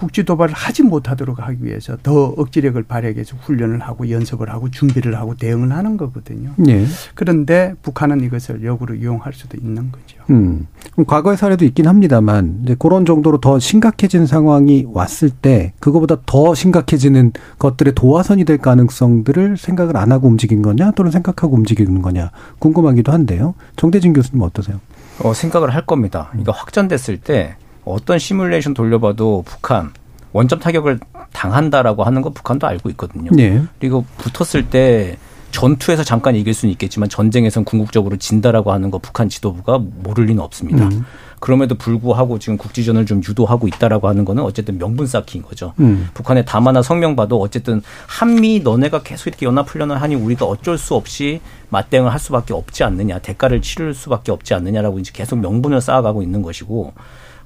[0.00, 5.14] 국지 도발을 하지 못하도록 하기 위해서 더 억지력을 발휘하기 위해서 훈련을 하고 연습을 하고 준비를
[5.18, 6.52] 하고 대응을 하는 거거든요.
[6.56, 6.86] 네.
[7.14, 10.16] 그런데 북한은 이것을 역으로 이용할 수도 있는 거죠.
[10.30, 10.66] 음.
[11.06, 17.32] 과거의 사례도 있긴 합니다만 이제 그런 정도로 더 심각해진 상황이 왔을 때 그거보다 더 심각해지는
[17.58, 23.54] 것들의 도화선이 될 가능성들을 생각을 안 하고 움직인 거냐 또는 생각하고 움직이는 거냐 궁금하기도 한데요.
[23.76, 24.80] 정대진 교수님 어떠세요?
[25.22, 26.32] 어, 생각을 할 겁니다.
[26.40, 29.92] 이거 확전됐을 때 어떤 시뮬레이션 돌려봐도 북한
[30.32, 31.00] 원점 타격을
[31.32, 33.30] 당한다라고 하는 거 북한도 알고 있거든요.
[33.32, 33.62] 네.
[33.78, 35.16] 그리고 붙었을 때
[35.50, 40.84] 전투에서 잠깐 이길 수는 있겠지만 전쟁에선 궁극적으로 진다라고 하는 거 북한 지도부가 모를 리는 없습니다.
[40.84, 41.04] 음.
[41.40, 45.72] 그럼에도 불구하고 지금 국지전을 좀 유도하고 있다라고 하는 거는 어쨌든 명분 쌓기인 거죠.
[45.80, 46.08] 음.
[46.12, 51.40] 북한의 담화나 성명 봐도 어쨌든 한미 너네가 계속 이렇게 연합훈련을 하니 우리가 어쩔 수 없이
[51.70, 56.42] 맞대응을 할 수밖에 없지 않느냐, 대가를 치를 수밖에 없지 않느냐라고 이제 계속 명분을 쌓아가고 있는
[56.42, 56.92] 것이고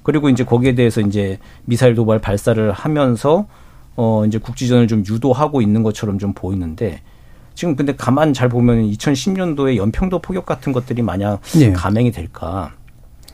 [0.04, 3.46] 그리고 이제 거기에 대해서 이제 미사일 도발 발사를 하면서
[3.96, 7.00] 어 이제 국지전을 좀 유도하고 있는 것처럼 좀 보이는데
[7.54, 11.72] 지금 근데 가만 잘 보면 2010년도에 연평도 포격 같은 것들이 만약 네.
[11.72, 12.72] 감행이 될까?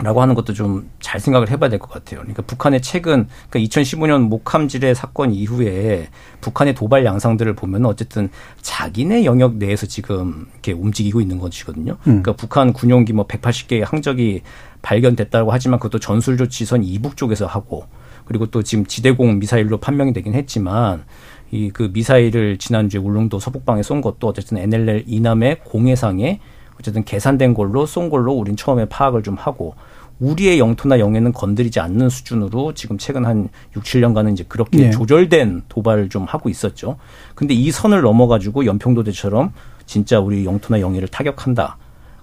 [0.02, 2.20] 라고 하는 것도 좀 잘 생각을 해봐야 될 것 같아요.
[2.20, 6.08] 그러니까 북한의 최근 그러니까 2015년 목함지뢰 사건 이후에
[6.40, 8.30] 북한의 도발 양상들을 보면 어쨌든
[8.62, 11.92] 자기네 영역 내에서 지금 이렇게 움직이고 있는 것이거든요.
[11.92, 12.22] 음.
[12.22, 14.42] 그러니까 북한 군용기 뭐 180개의 항적이
[14.82, 17.86] 발견됐다고 하지만 그것도 전술 조치선 이북 쪽에서 하고
[18.24, 21.04] 그리고 또 지금 지대공 미사일로 판명이 되긴 했지만
[21.50, 26.38] 이 그 미사일을 지난주에 울릉도 서북방에 쏜 것도 어쨌든 NLL 이남의 공해상에
[26.78, 29.74] 어쨌든 계산된 걸로 쏜 걸로 우린 처음에 파악을 좀 하고
[30.20, 34.90] 우리의 영토나 영해는 건드리지 않는 수준으로 지금 최근 한 6, 7년간은 이제 그렇게 네.
[34.90, 36.96] 조절된 도발을 좀 하고 있었죠.
[37.34, 39.52] 근데 이 선을 넘어가지고 연평도대처럼
[39.86, 41.78] 진짜 우리 영토나 영해를 타격한다.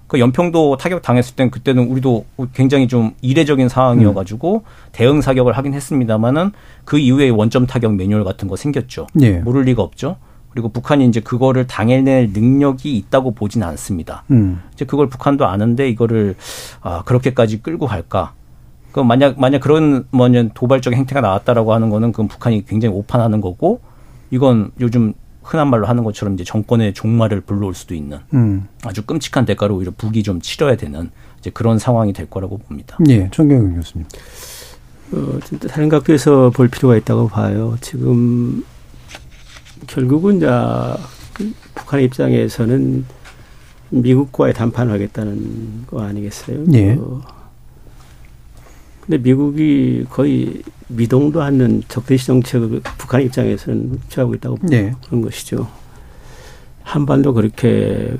[0.07, 4.61] 그 연평도 타격 당했을 땐 그때는 우리도 굉장히 좀 이례적인 상황이어가지고 음.
[4.93, 6.51] 대응 사격을 하긴 했습니다만은
[6.85, 9.07] 그 이후에 원점 타격 매뉴얼 같은 거 생겼죠.
[9.13, 9.39] 네.
[9.39, 10.17] 모를 리가 없죠.
[10.57, 14.23] 그리고 북한이 이제 그거를 당해낼 능력이 있다고 보진 않습니다.
[14.31, 14.59] 음.
[14.73, 16.33] 이제 그걸 북한도 아는데 이거를
[16.81, 18.33] 아 그렇게까지 끌고 갈까?
[18.91, 23.81] 그 만약 만약 그런 뭐냐 도발적 행태가 나왔다라고 하는 거는 그건 북한이 굉장히 오판하는 거고
[24.31, 28.67] 이건 요즘 흔한 말로 하는 것처럼 이제 정권의 종말을 불러올 수도 있는 음.
[28.83, 32.97] 아주 끔찍한 대가로 오히려 북이 좀 치러야 되는 이제 그런 상황이 될 거라고 봅니다.
[33.07, 34.07] 예, 정경영 교수님.
[35.11, 35.39] 어,
[35.69, 37.77] 다른 각도에서 볼 필요가 있다고 봐요.
[37.79, 38.63] 지금
[39.85, 40.47] 결국은 이제
[41.75, 43.05] 북한 입장에서는
[43.89, 46.65] 미국과의 담판을 하겠다는 거 아니겠어요?
[46.73, 46.97] 예.
[46.99, 47.21] 어.
[49.01, 54.91] 근데 미국이 거의 미동도 않는 적대시 정책을 북한 입장에서는 취하고 있다고 네.
[55.09, 55.69] 보는 것이죠.
[56.83, 58.13] 한반도 그렇게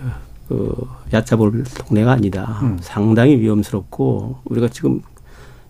[0.47, 0.73] 그
[1.11, 2.59] 얕잡을 동네가 아니다.
[2.63, 2.77] 음.
[2.81, 5.01] 상당히 위험스럽고 우리가 지금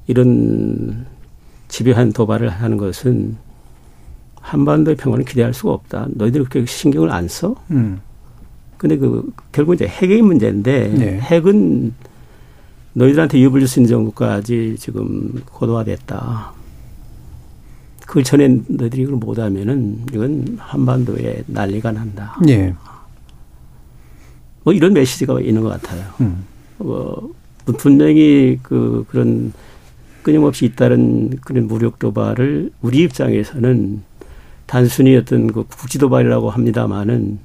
[0.06, 1.06] 이런
[1.68, 3.38] 집요한 도발을 하는 것은
[4.52, 6.08] 한반도의 평화를 기대할 수가 없다.
[6.12, 7.56] 너희들 그렇게 신경을 안 써?
[7.72, 8.00] 음.
[8.78, 11.20] 근데 그 결국 이제 핵의 문제인데 네.
[11.20, 11.94] 핵은
[12.94, 16.54] 너희들한테 위협을 줄 수 있는 정도까지 지금 고도화됐다.
[18.06, 22.38] 그걸 전에 너희들이 이걸 못하면은 이건 한반도에 난리가 난다.
[22.46, 22.74] 네.
[24.64, 26.04] 뭐 이런 메시지가 있는 것 같아요.
[26.22, 26.46] 음.
[26.78, 27.34] 뭐
[27.78, 29.52] 분명히 그 그런
[30.24, 34.04] 끊임없이 잇따른 그런 무력 도발을 우리 입장에서는
[34.68, 37.40] 단순히 어떤 그 국지 도발이라고 합니다만은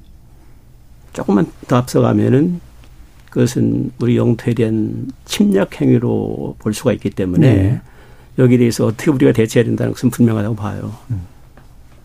[1.13, 2.59] 조금만 더 앞서가면은
[3.29, 7.81] 그것은 우리 영토에 대한 침략 행위로 볼 수가 있기 때문에 네.
[8.37, 10.93] 여기에 대해서 어떻게 우리가 대처해야 된다는 것은 분명하다고 봐요.
[11.09, 11.21] 음.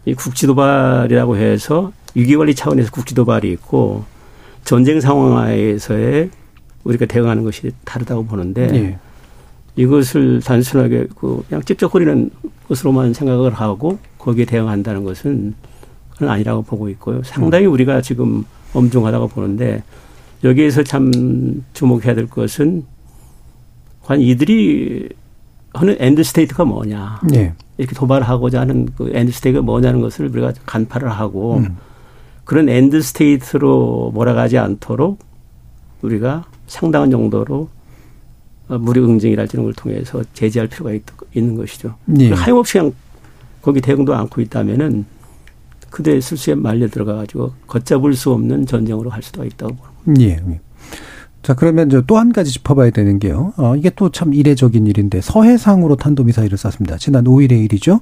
[0.06, 4.04] 이 국지도발이라고 해서 위기관리 차원에서 국지도발이 있고
[4.64, 6.30] 전쟁 상황에서의
[6.84, 8.98] 우리가 대응하는 것이 다르다고 보는데 네.
[9.78, 12.30] 이것을 단순하게 그 그냥 찝쩍거리는
[12.66, 15.54] 것으로만 생각을 하고 거기에 대응한다는 것은
[16.10, 17.22] 그건 아니라고 보고 있고요.
[17.22, 17.72] 상당히 음.
[17.72, 19.84] 우리가 지금 엄중하다고 보는데
[20.42, 22.84] 여기에서 참 주목해야 될 것은
[24.02, 25.10] 관 이들이
[25.74, 27.20] 하는 end state가 뭐냐.
[27.30, 27.54] 네.
[27.76, 31.76] 이렇게 도발하고자 하는 그 end state가 뭐냐는 것을 우리가 간파를 하고 음.
[32.42, 35.20] 그런 end state로 몰아가지 않도록
[36.02, 37.68] 우리가 상당한 정도로
[38.68, 41.02] 무료 응징이랄지 이런 걸 통해서 제재할 필요가 있,
[41.34, 41.94] 는 것이죠.
[42.04, 42.30] 네.
[42.30, 42.92] 하염없이 그냥
[43.62, 45.04] 거기 대응도 않고 있다면은
[45.90, 50.22] 그대 술수에 말려 들어가 가지고 걷잡을 수 없는 전쟁으로 갈 수도 있다고 봅니다.
[50.24, 50.40] 예.
[50.52, 50.60] 예.
[51.42, 53.52] 자, 그러면 또 한 가지 짚어봐야 되는 게요.
[53.56, 56.98] 어, 이게 또 참 이례적인 일인데 서해상으로 탄도미사일을 쐈습니다.
[56.98, 58.00] 지난 5일의 일이죠.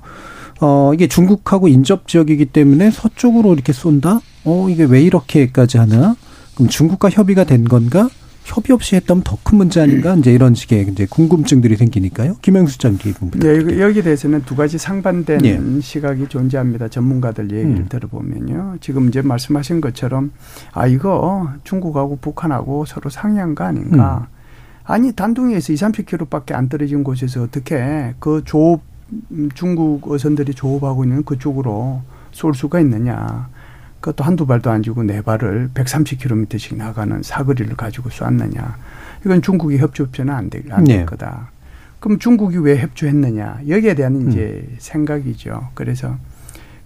[0.60, 4.20] 어, 이게 중국하고 인접 지역이기 때문에 서쪽으로 이렇게 쏜다?
[4.44, 6.16] 어, 이게 왜 이렇게까지 하나?
[6.54, 8.08] 그럼 중국과 협의가 된 건가?
[8.46, 12.36] 협의 없이 했던 더큰 문제 아닌가 이제 이런 식의 이제 궁금증들이 생기니까요.
[12.42, 15.60] 김영수 장기 네, 여기 대해서는 두 가지 상반된 예.
[15.80, 16.86] 시각이 존재합니다.
[16.86, 17.86] 전문가들 얘기를 음.
[17.88, 18.76] 들어보면요.
[18.80, 20.30] 지금 이제 말씀하신 것처럼
[20.72, 24.28] 아 이거 중국하고 북한하고 서로 상의한 거 아닌가?
[24.30, 24.36] 음.
[24.84, 28.82] 아니 단둥이에서 2, 30km밖에 안 떨어진 곳에서 어떻게 그 조업
[29.54, 33.48] 중국 어선들이 조업하고 있는 그쪽으로 쏠 수가 있느냐?
[34.06, 38.76] 그것도 한두 발도 안 주고 네 발을 130km씩 나가는 사거리를 가지고 쐈느냐.
[39.24, 41.04] 이건 중국이 협조표는 안 될, 안될 네.
[41.04, 41.50] 거다.
[41.98, 43.62] 그럼 중국이 왜 협조했느냐.
[43.66, 44.30] 여기에 대한 음.
[44.30, 45.70] 이제 생각이죠.
[45.74, 46.16] 그래서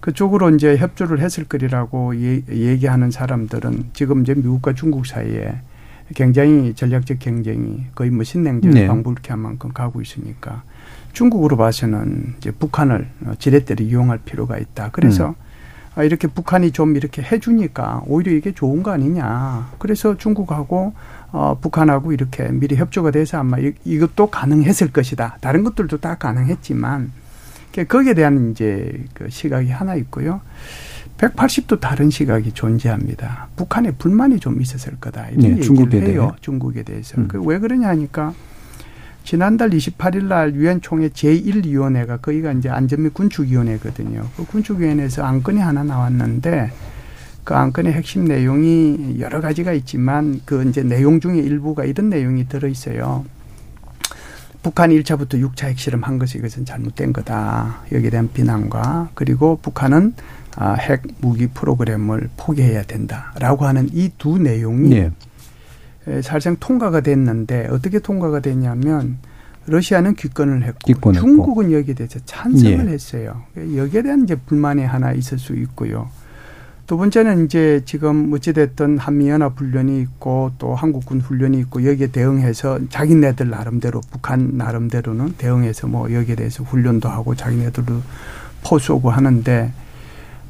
[0.01, 5.61] 그쪽으로 이제 협조를 했을 거리라고 예, 얘기하는 사람들은 지금 이제 미국과 중국 사이에
[6.15, 8.87] 굉장히 전략적 경쟁이 거의 뭐 신냉전 네.
[8.87, 10.63] 방불케 한 만큼 가고 있으니까
[11.13, 14.89] 중국으로 봐서는 이제 북한을 지렛대로 이용할 필요가 있다.
[14.93, 15.50] 그래서 음.
[15.97, 19.71] 아, 이렇게 북한이 좀 이렇게 해주니까 오히려 이게 좋은 거 아니냐.
[19.79, 20.95] 그래서 중국하고
[21.33, 25.39] 어, 북한하고 이렇게 미리 협조가 돼서 아마 이, 이것도 가능했을 것이다.
[25.41, 27.13] 다른 것들도 다 가능했지만
[27.89, 30.41] 거기에 대한 이제 그 시각이 하나 있고요.
[31.19, 33.49] 180도 다른 시각이 존재합니다.
[33.57, 35.29] 북한에 불만이 좀 있었을 거다.
[35.29, 36.21] 이런 네, 얘기를 중국에 해요.
[36.29, 36.33] 대해.
[36.41, 37.21] 중국에 대해서.
[37.21, 37.29] 음.
[37.29, 38.33] 그 왜 그러냐 하니까
[39.25, 44.27] 지난달 28일 날 유엔 총회 제1위원회가 거기가 이제 안전 및 군축위원회거든요.
[44.37, 46.73] 그 군축위원회에서 안건이 하나 나왔는데
[47.45, 52.69] 그 안건의 핵심 내용이 여러 가지가 있지만 그 이제 내용 중에 일부가 이런 내용이 들어
[52.69, 53.25] 있어요.
[54.63, 57.83] 북한이 1차부터 6차 핵실험 한 것이 이것은 잘못된 거다.
[57.93, 60.15] 여기에 대한 비난과 그리고 북한은
[60.57, 65.11] 아, 핵 무기 프로그램을 포기해야 된다라고 하는 이 두 내용이 네.
[66.05, 69.19] 사실상 통과가 됐는데 어떻게 통과가 됐냐면
[69.67, 71.27] 러시아는 귀권을 했고 기권했고.
[71.27, 72.93] 중국은 여기에 대해서 찬성을 예.
[72.93, 73.43] 했어요.
[73.77, 76.09] 여기에 대한 이제 불만이 하나 있을 수 있고요.
[76.87, 83.49] 두 번째는 이제 지금 어찌됐든 한미연합 훈련이 있고 또 한국군 훈련이 있고 여기에 대응해서 자기네들
[83.49, 88.03] 나름대로 북한 나름대로는 대응해서 뭐 여기에 대해서 훈련도 하고 자기네들도
[88.65, 89.73] 포쏘고 하는데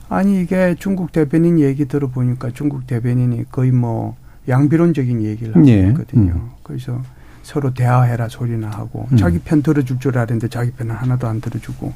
[0.08, 4.16] 아니 이게 중국 대변인 얘기 들어보니까 중국 대변인이 거의 뭐
[4.48, 5.88] 양비론적인 얘기를 하고 예.
[5.88, 6.32] 있거든요.
[6.32, 6.50] 음.
[6.62, 7.00] 그래서
[7.42, 9.16] 서로 대화해라 소리나 하고 음.
[9.16, 11.92] 자기 편 들어줄 줄 알았는데 자기 편은 하나도 안 들어주고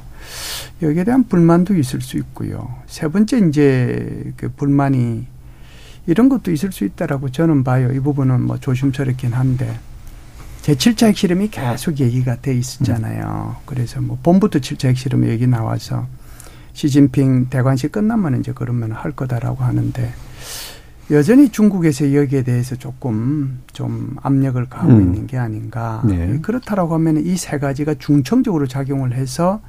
[0.81, 2.75] 여기에 대한 불만도 있을 수 있고요.
[2.87, 5.27] 세 번째 이제 그 불만이
[6.07, 7.91] 이런 것도 있을 수 있다라고 저는 봐요.
[7.91, 9.79] 이 부분은 뭐 조심스럽긴 한데
[10.63, 13.57] 제7차 핵실험이 계속 얘기가 돼 있었잖아요.
[13.65, 16.07] 그래서 뭐 봄부터 7차 핵실험 얘기 나와서
[16.73, 20.13] 시진핑 대관식 끝나면 이제 그러면 할 거다라고 하는데
[21.11, 25.01] 여전히 중국에서 여기에 대해서 조금 좀 압력을 가하고 음.
[25.01, 26.01] 있는 게 아닌가.
[26.05, 26.39] 네.
[26.41, 29.61] 그렇다라고 하면 이 세 가지가 중청적으로 작용을 해서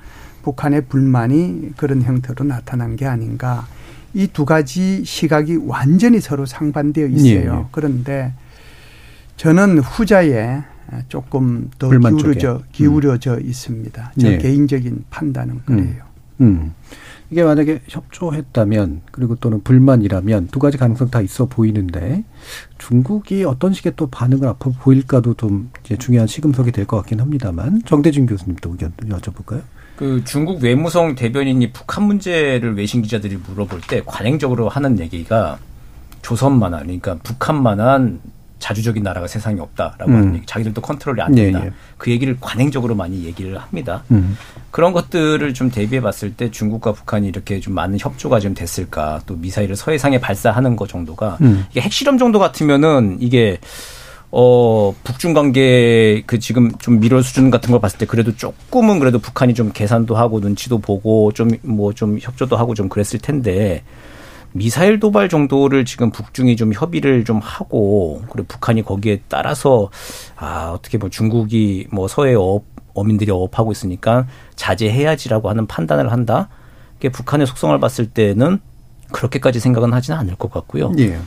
[0.42, 3.66] 북한의 불만이 그런 형태로 나타난 게 아닌가.
[4.14, 7.55] 이 두 가지 시각이 완전히 서로 상반되어 있어요.
[7.57, 7.64] 네.
[7.70, 8.33] 그런데
[9.37, 10.62] 저는 후자에
[11.09, 13.40] 조금 더 기울어져, 기울어져 음.
[13.44, 14.12] 있습니다.
[14.18, 14.38] 제 네.
[14.38, 16.05] 개인적인 판단은 그래요.
[16.40, 16.72] 음.
[17.29, 17.33] 음.
[17.33, 22.25] 이게 만약에 협조했다면 그리고 또는 불만이라면 두 가지 가능성 다 있어 보이는데
[22.79, 27.83] 중국이 어떤 식의 또 반응을 앞으로 보일까도 좀 이제 중요한 시금석이 될 것 같긴 합니다만
[27.85, 29.62] 정대진 교수님도 의견 여쭤볼까요?
[29.97, 35.59] 그 중국 외무성 대변인이 북한 문제를 외신 기자들이 물어볼 때 관행적으로 하는 얘기가
[36.23, 38.21] 조선만한 그러니까 북한만한
[38.59, 40.16] 자주적인 나라가 세상에 없다라고 음.
[40.16, 40.47] 하는 얘기.
[40.47, 41.61] 자기들도 컨트롤이 안 된다.
[41.62, 41.73] 예, 예.
[41.99, 44.03] 그 얘기를 관행적으로 많이 얘기를 합니다.
[44.11, 44.37] 음.
[44.71, 49.21] 그런 것들을 좀 대비해 봤을 때 중국과 북한이 이렇게 좀 많은 협조가 좀 됐을까.
[49.27, 51.66] 또 미사일을 서해상에 발사하는 것 정도가 음.
[51.71, 53.59] 이게 핵실험 정도 같으면은 이게
[54.31, 59.19] 어, 북중 관계 그 지금 좀 미러 수준 같은 걸 봤을 때 그래도 조금은 그래도
[59.19, 63.83] 북한이 좀 계산도 하고 눈치도 보고 좀 뭐좀 뭐 협조도 하고 좀 그랬을 텐데
[64.57, 69.90] 미사일 도발 정도를 지금 북중이 좀 협의를 좀 하고 그리고 북한이 거기에 따라서
[70.37, 72.64] 아 어떻게 뭐 중국이 뭐 서해 어업
[72.95, 76.49] 어민들이 어업하고 있으니까 자제해야지라고 하는 판단을 한다.
[76.95, 78.59] 그게 북한의 속성을 봤을 때는
[79.12, 80.92] 그렇게까지 생각은 하지는 않을 것 같고요.
[80.99, 81.19] 예.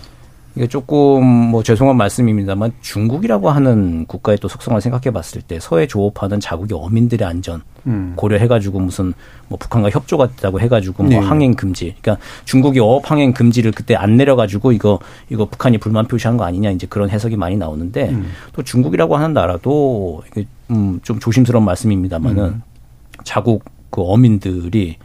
[0.56, 6.40] 이게 조금 뭐 죄송한 말씀입니다만 중국이라고 하는 국가의 또 속성을 생각해 봤을 때 서해 조업하는
[6.40, 8.14] 자국의 어민들의 안전 음.
[8.16, 9.14] 고려해 가지고 무슨
[9.48, 11.18] 뭐 북한과 협조가 됐다고 해 가지고 뭐 네.
[11.18, 11.96] 항행 금지.
[12.02, 16.44] 그러니까 중국이 어업 항행 금지를 그때 안 내려 가지고 이거 이거 북한이 불만 표시한 거
[16.44, 18.32] 아니냐 이제 그런 해석이 많이 나오는데 음.
[18.54, 22.62] 또 중국이라고 하는 나라도 이게 음좀 조심스러운 말씀입니다만은 음.
[23.24, 24.98] 자국 그 어민들이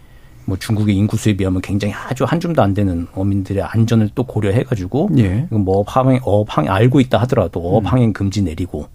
[0.46, 5.46] 뭐 중국의 인구수에 비하면 굉장히 아주 한 줌도 안 되는 어민들의 안전을 또 고려해가지고 예.
[5.50, 8.86] 뭐 어항행 어항 알고 있다 하더라도 어항행 금지 내리고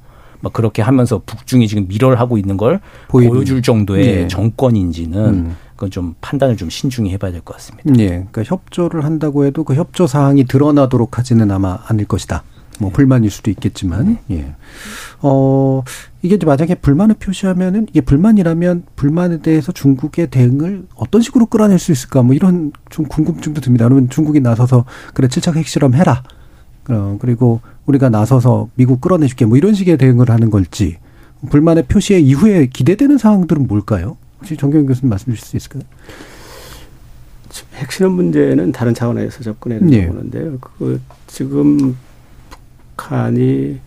[0.41, 3.33] 막 그렇게 하면서 북중이 지금 밀어를 하고 있는 걸 보이는.
[3.33, 4.27] 보여줄 정도의 예.
[4.27, 5.55] 정권인지는 음.
[5.75, 7.89] 그건 좀 판단을 좀 신중히 해봐야 될 것 같습니다.
[7.99, 12.43] 예, 그러니까 협조를 한다고 해도 그 협조 사항이 드러나도록 하지는 아마 않을 것이다.
[12.79, 14.53] 뭐 불만일 수도 있겠지만 예.
[15.21, 15.83] 어
[16.21, 21.91] 이게 이제 만약에 불만을 표시하면은 이게 불만이라면 불만에 대해서 중국의 대응을 어떤 식으로 끌어낼 수
[21.91, 23.85] 있을까 뭐 이런 좀 궁금증도 듭니다.
[23.85, 26.23] 그러면 중국이 나서서 그래 칠착 핵실험 해라.
[26.89, 30.97] 어 그리고 우리가 나서서 미국 끌어내줄게 뭐 이런 식의 대응을 하는 걸지
[31.49, 34.17] 불만의 표시의 이후에 기대되는 상황들은 뭘까요?
[34.39, 35.83] 혹시 정경 교수님 말씀 주실 수 있을까요?
[37.75, 40.07] 핵실험 문제는 다른 차원에서 접근해야 된다고 예.
[40.07, 40.57] 보는데요.
[40.59, 41.95] 그 지금
[42.99, 43.79] 북한이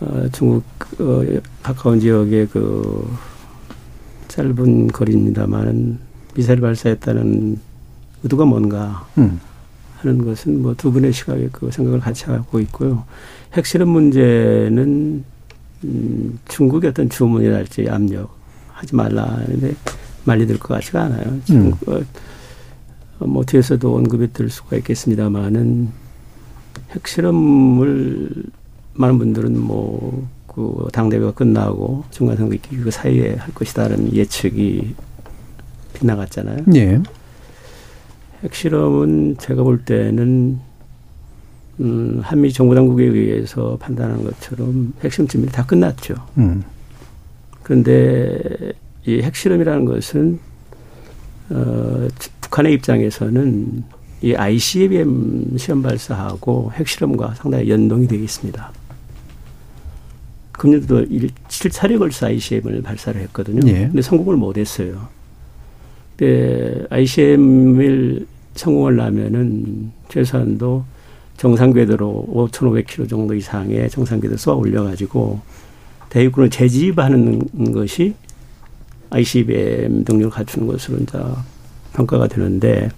[0.00, 0.64] 어, 중국
[0.98, 1.24] 어,
[1.62, 3.10] 가까운 지역의 그
[4.28, 5.98] 짧은 거리입니다만
[6.34, 7.58] 미사일 발사했다는
[8.22, 9.40] 의도가 뭔가 음.
[9.98, 13.04] 하는 것은 뭐 두 분의 시각에 그 생각을 같이 하고 있고요.
[13.54, 15.24] 핵실험 문제는
[15.84, 18.34] 음, 중국의 어떤 주문이랄지 압력
[18.72, 19.74] 하지 말라 하는데
[20.24, 21.40] 말리들 것 같지가 않아요.
[21.50, 21.72] 음.
[21.86, 22.00] 어,
[23.26, 26.09] 뭐 뒤에서도 언급이 될 수가 있겠습니다만은
[26.92, 28.30] 핵실험을
[28.94, 34.96] 많은 분들은 뭐 그 당대회가 끝나고 중간선거 있기 그 사이에 할 것이다라는 예측이
[35.94, 36.64] 빗나갔잖아요.
[36.74, 37.00] 예.
[38.42, 40.58] 핵실험은 제가 볼 때는
[41.80, 46.14] 음, 한미 정보당국에 의해서 판단한 것처럼 핵심 준비는 다 끝났죠.
[46.38, 46.64] 음.
[47.62, 48.72] 그런데
[49.06, 50.40] 이 핵실험이라는 것은
[51.50, 52.08] 어,
[52.40, 53.84] 북한의 입장에서는
[54.22, 58.72] 이 ICBM 시험 발사하고 핵실험과 상당히 연동이 되어 있습니다.
[60.52, 61.06] 금년도
[61.48, 63.66] 7차례 걸쳐 ICBM을 발사를 했거든요.
[63.66, 63.86] 예.
[63.86, 65.08] 근데 성공을 못 했어요.
[66.16, 70.84] 근데 ICBM을 성공을 하면은 최소한도
[71.38, 75.40] 정상 궤도로 5,500km 정도 이상의 정상 궤도 쏘아 올려 가지고
[76.10, 78.14] 대륙군을 재집하는 것이
[79.08, 81.18] ICBM 능력을 갖추는 것으로 이제
[81.94, 82.90] 평가가 되는데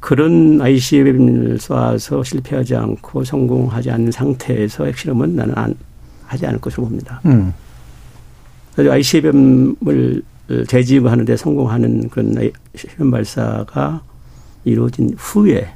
[0.00, 5.74] 그런 ICBM을 쏴서 실패하지 않고 성공하지 않는 상태에서 핵실험은 나는 안,
[6.26, 7.20] 하지 않을 것으로 봅니다.
[7.26, 7.52] 음.
[8.74, 10.22] 그래서 ICBM을
[10.66, 14.02] 재집하는데 성공하는 그런 실험 발사가
[14.64, 15.68] 이루어진 후에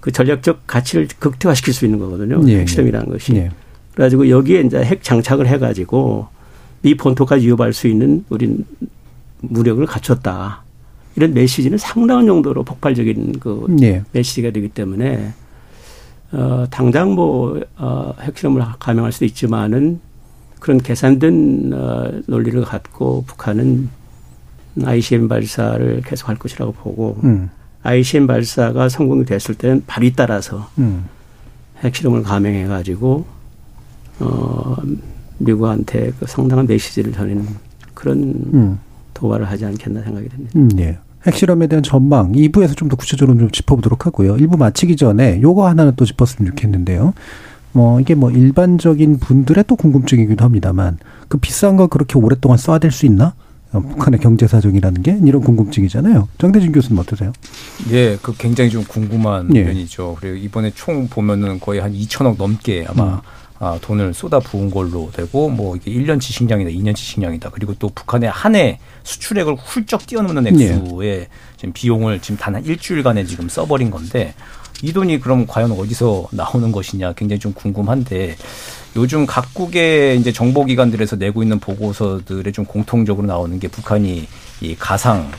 [0.00, 2.42] 그 전략적 가치를 극대화시킬 수 있는 거거든요.
[2.48, 3.34] 예, 핵실험이라는 것이.
[3.36, 3.50] 예.
[3.94, 6.28] 그래가지고 여기에 이제 핵 장착을 해가지고
[6.82, 8.62] 이 본토까지 위협할 수 있는 우리
[9.40, 10.63] 무력을 갖췄다.
[11.16, 14.02] 이런 메시지는 상당한 정도로 폭발적인 그 예.
[14.12, 15.32] 메시지가 되기 때문에
[16.32, 20.00] 어 당장 뭐 어, 핵실험을 감행할 수도 있지만은
[20.58, 23.88] 그런 계산된 어, 논리를 갖고 북한은
[24.82, 27.50] ICM 발사를 계속할 것이라고 보고 음.
[27.84, 31.04] ICM 발사가 성공이 됐을 때는 발이 따라서 음.
[31.78, 33.24] 핵실험을 감행해 가지고
[34.20, 34.76] 어
[35.38, 37.46] 미국한테 그 상당한 메시지를 전하는
[37.92, 38.18] 그런
[38.52, 38.78] 음.
[39.14, 40.52] 도발을 하지 않겠나 생각이 됩니다.
[40.56, 40.98] 음, 네.
[41.26, 44.36] 핵실험에 대한 전망 2부에서 좀 더 구체적으로 좀 짚어보도록 하고요.
[44.36, 47.14] 1부 마치기 전에 요거 하나는 또 짚었으면 좋겠는데요.
[47.72, 50.98] 뭐 이게 뭐 일반적인 분들의 또 궁금증이기도 합니다만
[51.28, 53.34] 그 비싼 거 그렇게 오랫동안 써야 될 수 있나?
[53.72, 56.28] 어, 북한의 경제 사정이라는 게 이런 궁금증이잖아요.
[56.38, 57.32] 정대진 교수님 어떠세요?
[57.90, 59.64] 예, 그 굉장히 좀 궁금한 예.
[59.64, 60.16] 면이죠.
[60.20, 63.18] 그리고 이번에 총 보면은 거의 한 2천억 넘게 아마 음.
[63.60, 67.50] 아, 돈을 쏟아 부은 걸로 되고 뭐 이게 1년치 식량이다, 2년치 식량이다.
[67.50, 71.28] 그리고 또 북한의 한 해 수출액을 훌쩍 뛰어넘는 액수의 네.
[71.56, 74.34] 지금 비용을 지금 단 한 일주일간에 지금 써버린 건데
[74.82, 78.36] 이 돈이 그럼 과연 어디서 나오는 것이냐 굉장히 좀 궁금한데
[78.96, 84.28] 요즘 각국의 이제 정보기관들에서 내고 있는 보고서들에 좀 공통적으로 나오는 게 북한이
[84.60, 85.30] 이 가상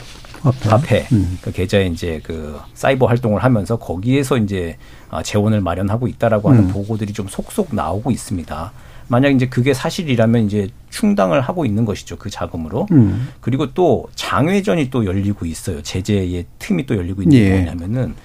[0.46, 1.06] 화폐, 화폐.
[1.12, 1.38] 음.
[1.42, 4.76] 그 계좌에 이제 그 사이버 활동을 하면서 거기에서 이제
[5.10, 6.68] 아, 재원을 마련하고 있다라고 하는 음.
[6.68, 8.72] 보고들이 좀 속속 나오고 있습니다.
[9.08, 13.28] 만약 이제 그게 사실이라면 이제 충당을 하고 있는 것이죠 그 자금으로 음.
[13.40, 17.50] 그리고 또 장외전이 또 열리고 있어요 제재의 틈이 또 열리고 있는 게 예.
[17.50, 18.16] 뭐냐면은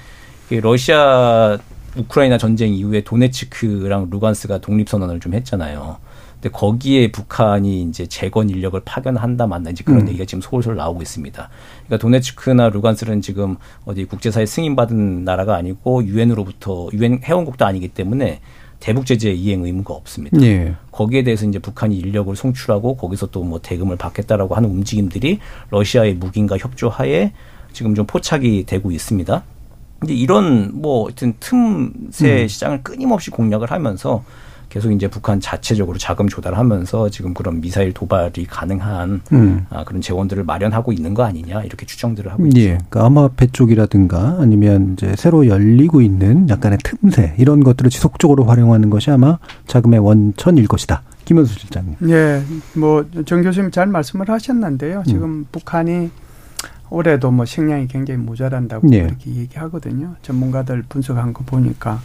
[0.50, 1.60] 러시아
[1.96, 5.98] 우크라이나 전쟁 이후에 도네츠크랑 루간스가 독립 선언을 좀 했잖아요.
[6.42, 10.08] 근데 거기에 북한이 이제 재건 인력을 파견한다 만다 이제 그런 음.
[10.08, 11.50] 얘기가 지금 솔솔 나오고 있습니다.
[11.86, 18.42] 그러니까 도네츠크나 루간스는 지금 어디 국제사회 승인받은 나라가 아니고 유엔으로부터 유엔 회원국도 아니기 때문에
[18.80, 20.42] 대북 제재 이행 의무가 없습니다.
[20.42, 20.74] 예.
[20.92, 25.40] 거기에 대해서 이제 북한이 인력을 송출하고 거기서 또 뭐 대금을 받겠다라고 하는 움직임들이
[25.70, 27.34] 러시아의 무기인가 협조하에
[27.74, 29.44] 지금 좀 포착이 되고 있습니다.
[30.06, 32.48] 이제 이런 뭐 하여튼 틈새 음.
[32.48, 34.24] 시장을 끊임없이 공략을 하면서
[34.72, 39.66] 계속 이제 북한 자체적으로 자금 조달하면서 지금 그런 미사일 도발이 가능한 음.
[39.70, 42.60] 아, 그런 재원들을 마련하고 있는 거 아니냐 이렇게 추정들을 하고 있죠.
[42.62, 48.90] 예, 그러니까 암호화폐 쪽이라든가 아니면 이제 새로 열리고 있는 약간의 틈새 이런 것들을 지속적으로 활용하는
[48.90, 51.04] 것이 아마 자금의 원천일 것이다.
[51.26, 51.96] 김현수 실장님.
[52.08, 52.42] 예,
[52.74, 55.04] 뭐정 교수님 잘 말씀을 하셨는데요.
[55.06, 55.46] 지금 음.
[55.52, 56.12] 북한이
[56.90, 59.04] 올해도 뭐 식량이 굉장히 모자란다고 네.
[59.04, 60.16] 그렇게 얘기하거든요.
[60.22, 62.00] 전문가들 분석한 거 보니까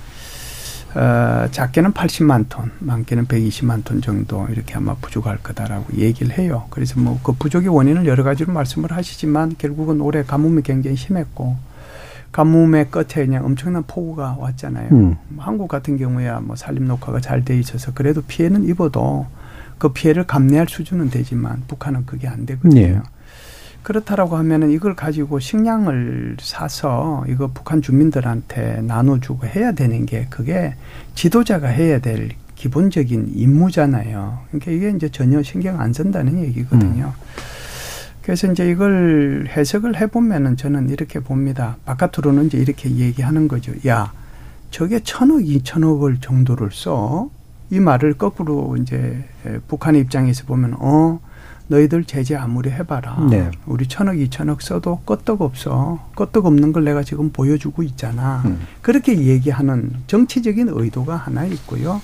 [0.97, 6.65] 어, 작게는 80만 톤, 많게는 120만 톤 정도 이렇게 아마 부족할 거다라고 얘기를 해요.
[6.71, 11.57] 그래서 뭐 그 부족의 원인을 여러 가지로 말씀을 하시지만 결국은 올해 가뭄이 굉장히 심했고
[12.33, 14.89] 가뭄의 끝에 그냥 엄청난 폭우가 왔잖아요.
[14.93, 15.17] 음.
[15.39, 19.27] 한국 같은 경우야 뭐 산림 녹화가 잘 돼 있어서 그래도 피해는 입어도
[19.79, 22.75] 그 피해를 감내할 수준은 되지만 북한은 그게 안 되거든요.
[22.81, 23.01] 네.
[23.87, 30.75] 그렇다라고 하면은 이걸 가지고 식량을 사서 이거 북한 주민들한테 나눠주고 해야 되는 게 그게
[31.15, 34.41] 지도자가 해야 될 기본적인 임무잖아요.
[34.51, 37.15] 그러니까 이게 이제 전혀 신경 안 쓴다는 얘기거든요.
[37.17, 37.43] 음.
[38.23, 41.77] 그래서 이제 이걸 해석을 해보면은 저는 이렇게 봅니다.
[41.85, 43.73] 바깥으로는 이제 이렇게 얘기하는 거죠.
[43.87, 44.13] 야,
[44.73, 47.31] 저게 천억, 이천억을 정도를 써?
[47.71, 49.25] 이 말을 거꾸로 이제
[49.69, 51.21] 북한의 입장에서 보면, 어,
[51.69, 53.27] 너희들 제재 아무리 해봐라.
[53.31, 53.51] 네.
[53.67, 55.99] 우리 천억, 이천억 써도 끄떡 없어.
[56.15, 58.43] 끄떡 없는 걸 내가 지금 보여주고 있잖아.
[58.45, 58.61] 음.
[58.83, 62.01] 그렇게 얘기하는 정치적인 의도가 하나 있고요.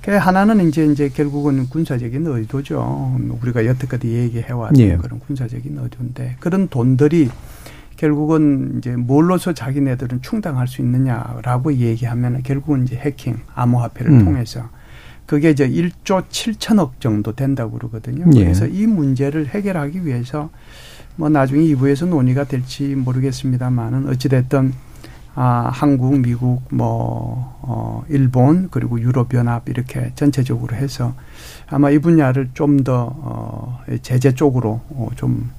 [0.00, 3.20] 그 하나는 이제 이제 결국은 군사적인 의도죠.
[3.40, 4.96] 우리가 여태까지 얘기해왔던 네.
[4.96, 7.30] 그런 군사적인 의도인데 그런 돈들이
[7.96, 14.24] 결국은 이제 뭘로서 자기네들은 충당할 수 있느냐라고 얘기하면 결국은 이제 해킹, 암호화폐를 음.
[14.24, 14.68] 통해서
[15.26, 18.26] 그게 이제 1조 7천억 정도 된다고 그러거든요.
[18.34, 18.44] 예.
[18.44, 20.50] 그래서 이 문제를 해결하기 위해서
[21.16, 24.72] 뭐 나중에 2부에서 논의가 될지 모르겠습니다만은 어찌됐든
[25.34, 31.14] 아, 한국, 미국, 뭐, 어, 일본, 그리고 유럽연합 이렇게 전체적으로 해서
[31.68, 35.50] 아마 이 분야를 좀 더, 어, 제재 쪽으로 어, 좀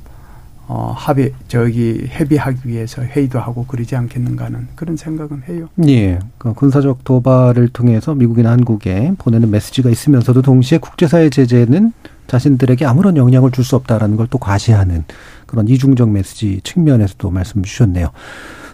[0.68, 5.68] 어, 합의, 저기, 협의하기 위해서 회의도 하고 그러지 않겠는가 하는 그런 생각은 해요.
[5.88, 6.20] 예.
[6.38, 11.92] 그 군사적 도발을 통해서 미국이나 한국에 보내는 메시지가 있으면서도 동시에 국제사회 제재는
[12.28, 15.04] 자신들에게 아무런 영향을 줄 수 없다라는 걸 또 과시하는
[15.46, 18.08] 그런 이중적 메시지 측면에서도 말씀 주셨네요.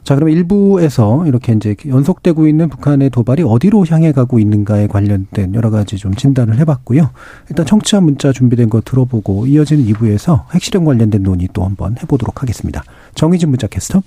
[0.04, 5.70] 자, 그럼 일부에서 이렇게 이제 연속되고 있는 북한의 도발이 어디로 향해 가고 있는가에 관련된 여러
[5.70, 7.10] 가지 좀 진단을 해봤고요.
[7.50, 12.84] 일단 청취자 문자 준비된 거 들어보고 이어지는 2부에서 핵실험 관련된 논의 또 한번 해보도록 하겠습니다.
[13.16, 14.02] 정희진 문자 캐스터.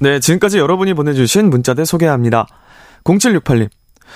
[0.00, 2.46] 네, 지금까지 여러분이 보내주신 문자들 소개합니다.
[3.04, 3.68] 0768님.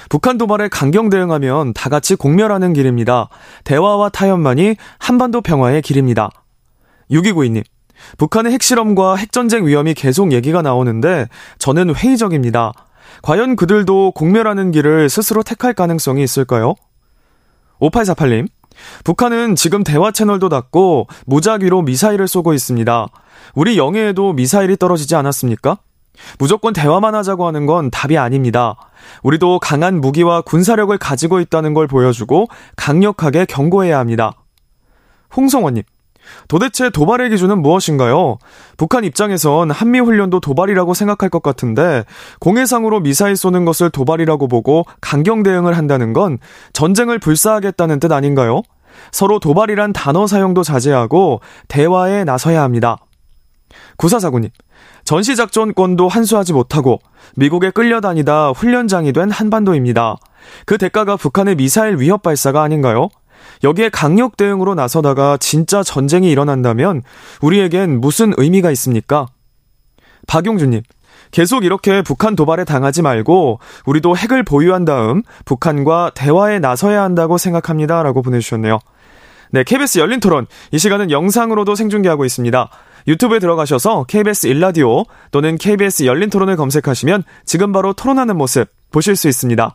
[0.08, 3.28] 북한 도발에 강경 대응하면 다 같이 공멸하는 길입니다.
[3.64, 6.30] 대화와 타협만이 한반도 평화의 길입니다.
[7.10, 7.64] 6292님.
[8.18, 11.28] 북한의 핵실험과 핵전쟁 위험이 계속 얘기가 나오는데
[11.58, 12.72] 저는 회의적입니다.
[13.22, 16.74] 과연 그들도 공멸하는 길을 스스로 택할 가능성이 있을까요?
[17.80, 18.48] 5848님.
[19.04, 23.06] 북한은 지금 대화 채널도 닫고 무작위로 미사일을 쏘고 있습니다.
[23.54, 25.78] 우리 영해에도 미사일이 떨어지지 않았습니까?
[26.38, 28.76] 무조건 대화만 하자고 하는 건 답이 아닙니다.
[29.22, 34.32] 우리도 강한 무기와 군사력을 가지고 있다는 걸 보여주고 강력하게 경고해야 합니다.
[35.36, 35.82] 홍성원님.
[36.48, 38.38] 도대체 도발의 기준은 무엇인가요?
[38.76, 42.04] 북한 입장에선 한미훈련도 도발이라고 생각할 것 같은데
[42.40, 46.38] 공해상으로 미사일 쏘는 것을 도발이라고 보고 강경 대응을 한다는 건
[46.72, 48.62] 전쟁을 불사하겠다는 뜻 아닌가요?
[49.10, 52.98] 서로 도발이란 단어 사용도 자제하고 대화에 나서야 합니다.
[53.96, 54.50] 구사사구님,
[55.04, 56.98] 전시작전권도 한수하지 못하고
[57.36, 60.16] 미국에 끌려다니다 훈련장이 된 한반도입니다.
[60.66, 63.08] 그 대가가 북한의 미사일 위협 발사가 아닌가요?
[63.64, 67.02] 여기에 강력 대응으로 나서다가 진짜 전쟁이 일어난다면
[67.40, 69.26] 우리에겐 무슨 의미가 있습니까?
[70.26, 70.82] 박용준님,
[71.30, 78.02] 계속 이렇게 북한 도발에 당하지 말고 우리도 핵을 보유한 다음 북한과 대화에 나서야 한다고 생각합니다.
[78.02, 78.78] 라고 보내주셨네요.
[79.50, 80.46] 네, KBS 열린 토론.
[80.70, 82.70] 이 시간은 영상으로도 생중계하고 있습니다.
[83.06, 89.28] 유튜브에 들어가셔서 KBS 일라디오 또는 KBS 열린 토론을 검색하시면 지금 바로 토론하는 모습 보실 수
[89.28, 89.74] 있습니다.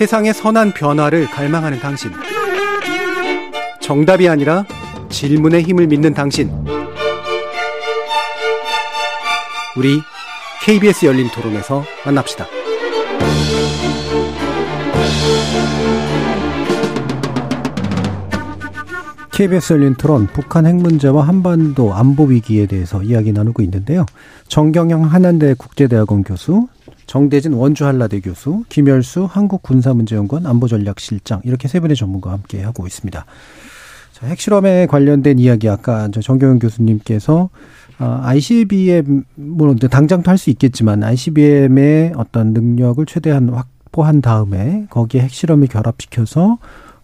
[0.00, 2.10] 세상의 선한 변화를 갈망하는 당신.
[3.82, 4.64] 정답이 아니라
[5.10, 6.50] 질문의 힘을 믿는 당신.
[9.76, 10.00] 우리
[10.62, 12.46] KBS 열린 토론에서 만납시다.
[19.32, 24.06] KBS 열린 토론 북한 핵 문제와 한반도 안보 위기에 대해서 이야기 나누고 있는데요.
[24.48, 26.68] 정경영 한양대 국제대학원 교수,
[27.10, 33.26] 정대진 원주 한라대 교수, 김열수 한국군사문제연구원 안보전략실장 이렇게 세 분의 전문가와 함께 하고 있습니다.
[34.12, 37.50] 자, 핵실험에 관련된 이야기 아까 정경영 교수님께서
[37.98, 45.66] 어, ICBM 뭐 당장도 할 수 있겠지만 ICBM의 어떤 능력을 최대한 확보한 다음에 거기에 핵실험을
[45.66, 46.58] 결합시켜서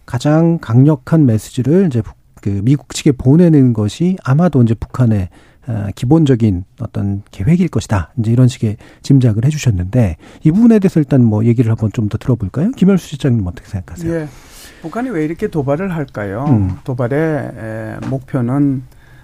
[0.05, 2.01] 가장 강력한 메시지를 이제
[2.41, 5.56] 그 미국 측에 보내는 것이 아마도 이제 북한의 어,
[5.95, 8.13] 기본적인 어떤 계획일 것이다.
[8.19, 12.71] 이제 이런 식의 짐작을 해주셨는데 이 부분에 대해서 일단 뭐 얘기를 한번 좀 더 들어볼까요?
[12.71, 14.13] 김열수 실장님 어떻게 생각하세요?
[14.13, 14.27] 예.
[14.81, 16.45] 북한이 왜 이렇게 도발을 할까요?
[16.47, 16.77] 음.
[16.83, 18.83] 도발의 목표는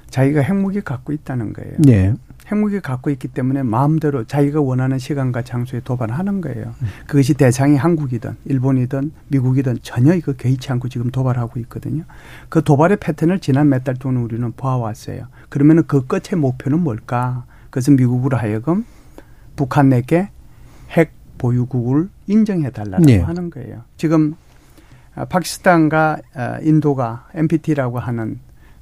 [0.09, 1.73] 자기가 핵무기 갖고 있다는 거예요.
[1.79, 2.13] 네.
[2.53, 6.73] 핵무기 갖고 있기 때문에 마음대로 자기가 원하는 시간과 장소에 도발하는 거예요.
[6.81, 6.87] 음.
[7.07, 12.03] 그것이 대상이 한국이든 일본이든 미국이든 전혀 이거 개의치 않고 지금 도발하고 있거든요.
[12.49, 15.27] 그 도발의 패턴을 지난 몇 달 동안 우리는 보아왔어요.
[15.49, 17.43] 그러면은 그 끝의 목표는 뭘까?
[17.65, 18.85] 그것은 미국으로 하여금
[19.57, 20.29] 북한 내게
[20.91, 23.19] 핵 보유국을 인정해 달라고 네.
[23.19, 23.81] 하는 거예요.
[23.97, 24.35] 지금
[25.15, 28.39] 아, 파키스탄과 아, 인도가 NPT라고 하는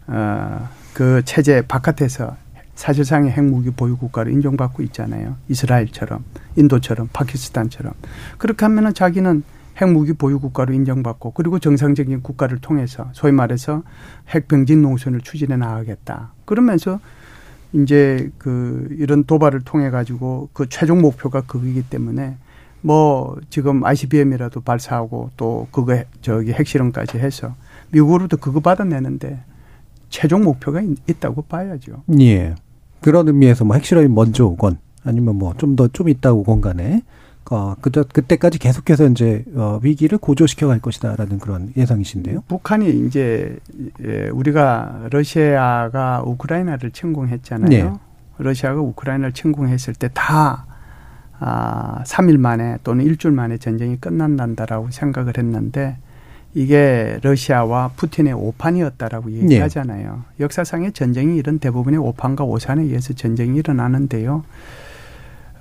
[0.07, 2.35] 어, 그 체제 바깥에서
[2.75, 5.35] 사실상의 핵무기 보유 국가로 인정받고 있잖아요.
[5.49, 6.23] 이스라엘처럼,
[6.55, 7.93] 인도처럼, 파키스탄처럼.
[8.37, 9.43] 그렇게 하면은 자기는
[9.81, 13.83] 핵무기 보유 국가로 인정받고 그리고 정상적인 국가를 통해서 소위 말해서
[14.29, 16.33] 핵병진 농선을 추진해 나가겠다.
[16.45, 16.99] 그러면서
[17.73, 22.35] 이제 그 이런 도발을 통해 가지고 그 최종 목표가 그거이기 때문에
[22.81, 27.55] 뭐 지금 ICBM이라도 발사하고 또 그거 저기 핵실험까지 해서
[27.91, 29.43] 미국으로도 그거 받아내는데
[30.11, 32.03] 최종 목표가 있, 다고 봐야죠.
[32.19, 32.53] 예.
[33.01, 37.01] 그런 의미에서 뭐 핵실험이 먼저 오건 아니면 뭐 좀 더좀 좀 있다고 공간에
[37.49, 42.43] 어, 그저 그때까지 계속해서 이제 어, 위기를 고조시켜 갈 것이다라는 그런 예상이신데요.
[42.47, 43.57] 북한이 이제
[44.05, 47.69] 예, 우리가 러시아가 우크라이나를 침공했잖아요.
[47.69, 47.91] 네.
[48.37, 50.65] 러시아가 우크라이나를 침공했을 때 다
[51.43, 55.97] 아, 3일 만에 또는 일주일 만에 전쟁이 끝난단다라고 생각을 했는데
[56.53, 59.35] 이게 러시아와 푸틴의 오판이었다라고 네.
[59.37, 60.23] 얘기하잖아요.
[60.37, 60.43] 네.
[60.43, 64.43] 역사상의 전쟁이 이런 대부분의 오판과 오산에 의해서 전쟁이 일어나는데요.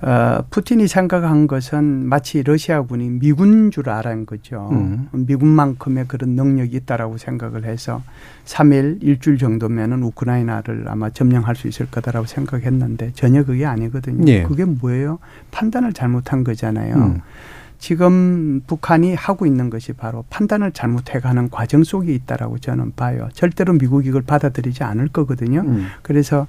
[0.01, 4.67] 어, 푸틴이 생각한 것은 마치 러시아군이 미군 줄 알은 거죠.
[4.71, 5.07] 음.
[5.11, 8.01] 미군만큼의 그런 능력이 있다라고 생각을 해서
[8.45, 14.25] 3일, 일주일 정도면은 우크라이나를 아마 점령할 수 있을 거다라고 생각했는데 전혀 그게 아니거든요.
[14.25, 14.41] 네.
[14.41, 15.19] 그게 뭐예요?
[15.51, 16.95] 판단을 잘못한 거잖아요.
[16.95, 17.21] 음.
[17.81, 23.27] 지금 북한이 하고 있는 것이 바로 판단을 잘못해가는 과정 속에 있다라고 저는 봐요.
[23.33, 25.61] 절대로 미국이 이걸 받아들이지 않을 거거든요.
[25.61, 25.87] 음.
[26.03, 26.45] 그래서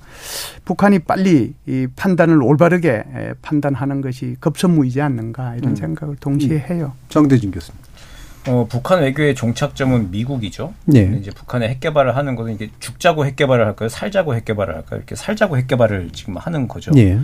[0.67, 3.05] 북한이 빨리 이 판단을 올바르게
[3.41, 5.77] 판단하는 것이 급선무이지 않는가 이런 음.
[5.77, 6.63] 생각을 동시에 음.
[6.71, 6.93] 해요.
[7.09, 7.81] 정대진 교수님.
[8.49, 10.75] 어, 북한 외교의 종착점은 미국이죠.
[10.85, 11.17] 네.
[11.19, 13.89] 이제 북한의 핵 개발을 하는 것은 이게 죽자고 핵 개발을 할까요?
[13.89, 14.99] 살자고 핵 개발을 할까요?
[14.99, 16.91] 이렇게 살자고 핵 개발을 지금 하는 거죠.
[16.91, 17.19] 네.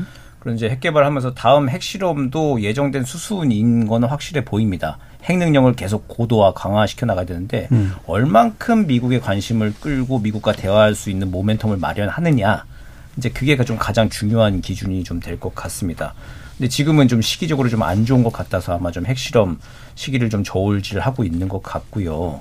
[0.49, 4.97] 그런 이제 핵 개발하면서 다음 핵실험도 예정된 수순인 거는 확실해 보입니다.
[5.25, 7.93] 핵 능력을 계속 고도화 강화시켜 나가야 되는데 음.
[8.07, 12.65] 얼만큼 미국의 관심을 끌고 미국과 대화할 수 있는 모멘텀을 마련하느냐
[13.19, 16.15] 이제 그게 좀 가장 중요한 기준이 좀 될 것 같습니다.
[16.57, 19.59] 근데 지금은 좀 시기적으로 좀 안 좋은 것 같아서 아마 좀 핵실험
[19.97, 22.41] 시기를 좀 저울질하고 있는 것 같고요.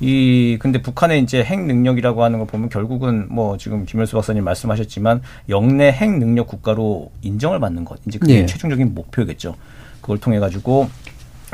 [0.00, 5.22] 이 근데 북한의 이제 핵 능력이라고 하는 걸 보면 결국은 뭐 지금 김열수 박사님 말씀하셨지만
[5.48, 8.46] 영내 핵 능력 국가로 인정을 받는 것 이제 그게 네.
[8.46, 9.56] 최종적인 목표겠죠.
[10.00, 10.90] 그걸 통해 가지고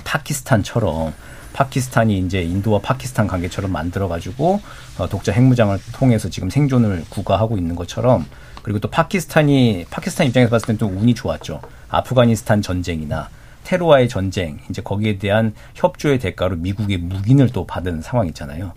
[0.05, 1.13] 파키스탄처럼
[1.53, 4.61] 파키스탄이 이제 인도와 파키스탄 관계처럼 만들어 가지고
[4.99, 8.25] 어, 독자 핵무장을 통해서 지금 생존을 구가하고 있는 것처럼
[8.63, 11.61] 그리고 또 파키스탄이 파키스탄 입장에서 봤을 때는 또 운이 좋았죠.
[11.89, 13.29] 아프가니스탄 전쟁이나
[13.73, 18.73] 테러와의 전쟁, 이제 거기에 대한 협조의 대가로 미국의 무기를 또 받은 상황 있잖아요.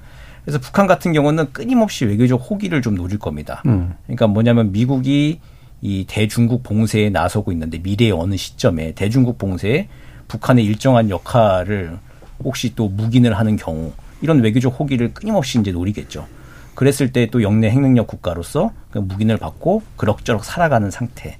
[0.45, 3.61] 그래서 북한 같은 경우는 끊임없이 외교적 호기를 좀 노릴 겁니다.
[3.65, 3.93] 음.
[4.05, 5.41] 그러니까 뭐냐면 미국이
[5.81, 9.89] 이 대중국 봉쇄에 나서고 있는데 미래의 어느 시점에 대중국 봉쇄에
[10.29, 11.97] 북한의 일정한 역할을
[12.41, 13.91] 혹시 또 묵인을 하는 경우
[14.21, 16.25] 이런 외교적 호기를 끊임없이 이제 노리겠죠.
[16.73, 21.37] 그랬을 때 또 영내 핵능력 국가로서 그 묵인을 받고 그럭저럭 살아가는 상태.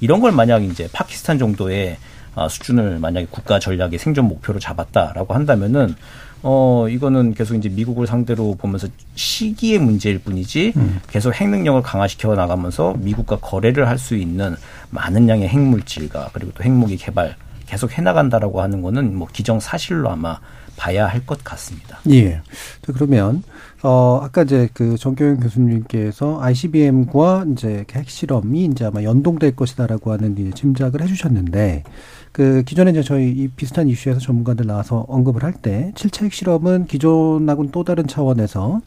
[0.00, 2.15] 이런 걸 만약 이제 파키스탄 정도의 아,
[2.48, 5.94] 수준을 만약에 국가 전략의 생존 목표로 잡았다라고 한다면은
[6.42, 11.00] 어 이거는 계속 이제 미국을 상대로 보면서 시기의 문제일 뿐이지 음.
[11.08, 14.54] 계속 핵 능력을 강화시켜 나가면서 미국과 거래를 할 수 있는
[14.90, 17.34] 많은 양의 핵물질과 그리고 또 핵무기 개발
[17.66, 20.38] 계속 해 나간다라고 하는 거는 뭐 기정 사실로 아마
[20.76, 21.98] 봐야 할 것 같습니다.
[22.10, 22.42] 예.
[22.86, 23.42] 그러면
[23.82, 30.50] 어 아까 이제 그 정교영 교수님께서 ICBM과 이제 핵실험이 이제 아마 연동될 것이다라고 하는 이제
[30.52, 31.82] 짐작을 해주셨는데
[32.36, 37.82] 그 기존에 이제 저희 이 비슷한 이슈에서 전문가들 나와서 언급을 할때 7차 핵실험은 기존하고는 또
[37.82, 38.82] 다른 차원에서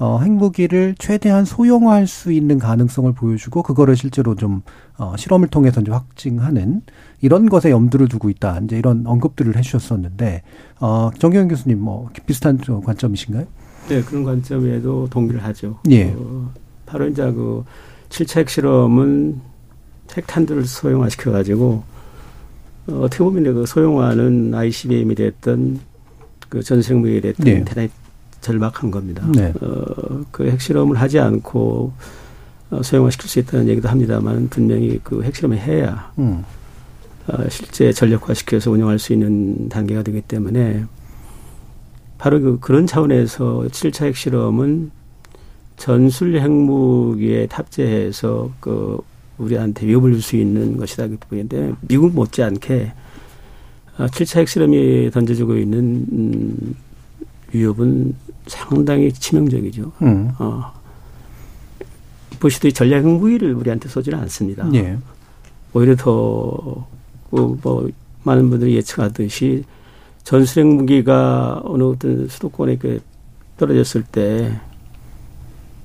[0.00, 4.62] 어, 핵무기를 최대한 소형화할 수 있는 가능성을 보여주고 그거를 실제로 좀
[4.96, 6.82] 어, 실험을 통해서 이제 확증하는
[7.20, 8.58] 이런 것에 염두를 두고 있다.
[8.64, 10.42] 이제 이런 언급들을 해주셨었는데
[10.80, 13.46] 어, 정경현 교수님 뭐 비슷한 관점이신가요?
[13.90, 15.78] 네 그런 관점에도 동의를 하죠.
[15.88, 16.12] 예.
[16.18, 16.52] 어,
[16.84, 17.62] 바로 이제 그
[18.08, 19.40] 7차 핵실험은
[20.16, 21.84] 핵탄두를 소형화시켜 가지고
[22.88, 25.80] 어, 어떻게 보면 그 소형화는 ICBM이 됐던
[26.48, 27.64] 그 전생무기 됐던 네.
[27.64, 27.88] 대단히
[28.40, 29.26] 절박한 겁니다.
[29.34, 29.52] 네.
[29.60, 31.92] 어, 그 핵실험을 하지 않고
[32.70, 36.44] 어, 소형화시킬 수 있다는 얘기도 합니다만 분명히 그 핵실험을 해야 음.
[37.26, 40.84] 어, 실제 전력화시켜서 운영할 수 있는 단계가 되기 때문에
[42.16, 44.90] 바로 그 그런 차원에서 7차 핵실험은
[45.76, 48.98] 전술 핵무기에 탑재해서 그
[49.38, 51.06] 우리한테 위협을 줄 수 있는 것이다.
[51.08, 52.92] 그 부분인데 미국 못지않게
[53.96, 56.74] 7차 아, 핵실험이 던져지고 있는 음,
[57.52, 58.14] 위협은
[58.46, 59.92] 상당히 치명적이죠.
[60.02, 60.30] 음.
[60.38, 60.72] 어.
[62.38, 64.68] 부시도 전략 핵무기를 우리한테 쏘지는 않습니다.
[64.74, 64.96] 예.
[65.72, 66.86] 오히려 더,
[67.30, 67.88] 그, 뭐,
[68.22, 69.64] 많은 분들이 예측하듯이
[70.22, 73.00] 전술 핵 무기가 어느 어떤 수도권에 그
[73.56, 74.60] 떨어졌을 때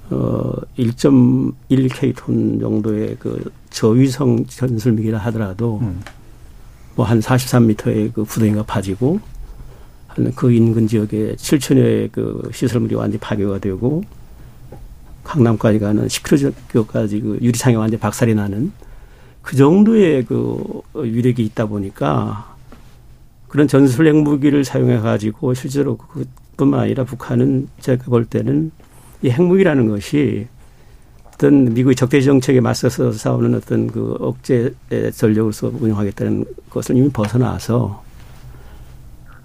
[0.09, 6.01] 어, 1.1K톤 정도의 그 저위성 전술미기라 하더라도 음.
[6.95, 9.19] 뭐한 43m의 그 구덩이가 파지고
[10.07, 14.03] 한 그 인근 지역에 7천여의 그 시설물이 완전히 파괴가 되고
[15.23, 18.71] 강남까지 가는 10km까지 그 유리창이 완전히 박살이 나는
[19.41, 22.55] 그 정도의 그 위력이 있다 보니까
[23.47, 28.71] 그런 전술 핵무기를 사용해 가지고 실제로 그뿐만 아니라 북한은 제가 볼 때는
[29.23, 30.47] 이 핵무기라는 것이
[31.27, 34.73] 어떤 미국의 적대 정책에 맞서서 싸우는 어떤 그 억제
[35.15, 38.03] 전력으로서 운영하겠다는 것을 이미 벗어나서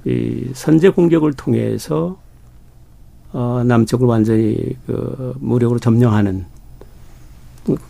[0.05, 2.19] 이 선제 공격을 통해서
[3.33, 6.45] 어 남쪽을 완전히 그 무력으로 점령하는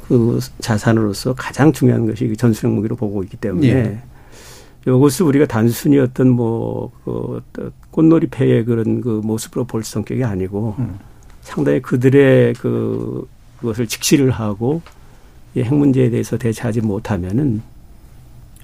[0.09, 4.03] 그 자산으로서 가장 중요한 것이 전술핵 무기로 보고 있기 때문에 예.
[4.86, 6.91] 이것을 우리가 단순히 어떤 뭐
[7.59, 10.99] 그 꽃놀이 패의 그런 그 모습으로 볼 성격이 아니고 음.
[11.49, 13.26] 상당히 그들의 그
[13.61, 14.82] 그것을 직시를 하고
[15.55, 17.62] 이 핵 문제에 대해서 대처하지 못하면은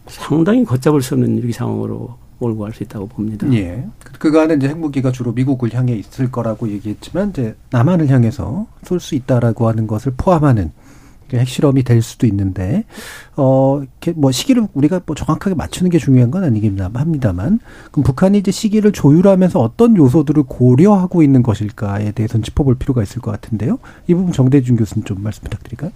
[0.06, 3.50] 상당히 걷잡을 수 없는 위기 상황으로 몰고 갈 수 있다고 봅니다.
[3.54, 3.84] 예.
[4.18, 9.66] 그간에 이제 핵무기가 주로 미국을 향해 있을 거라고 얘기했지만 이제 남한을 향해서 쏠 수 있다라고
[9.68, 10.70] 하는 것을 포함하는
[11.32, 12.84] 핵실험이 될 수도 있는데
[13.36, 13.82] 어
[14.16, 17.58] 뭐 시기를 우리가 뭐 정확하게 맞추는 게 중요한 건 아니긴 합니다만
[17.90, 23.30] 그럼 북한이 이제 시기를 조율하면서 어떤 요소들을 고려하고 있는 것일까에 대해서는 짚어볼 필요가 있을 것
[23.30, 23.78] 같은데요.
[24.06, 25.90] 이 부분 정대준 교수님 좀 말씀 부탁드릴까요?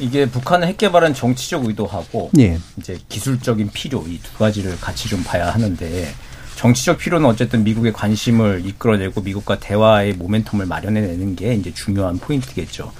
[0.00, 2.58] 이게 북한의 핵 개발은 정치적 의도하고 예.
[2.78, 6.08] 이제 기술적인 필요 이 두 가지를 같이 좀 봐야 하는데
[6.56, 12.92] 정치적 필요는 어쨌든 미국의 관심을 이끌어내고 미국과 대화의 모멘텀을 마련해내는 게 이제 중요한 포인트겠죠.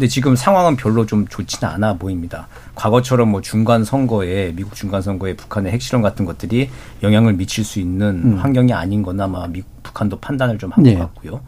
[0.00, 2.48] 근데 지금 상황은 별로 좀 좋지는 않아 보입니다.
[2.74, 6.70] 과거처럼 뭐 중간 선거에 미국 중간 선거에 북한의 핵실험 같은 것들이
[7.02, 8.38] 영향을 미칠 수 있는 음.
[8.38, 10.98] 환경이 아닌 거나 아마 미국 북한도 판단을 좀 한것 네.
[10.98, 11.42] 같고요.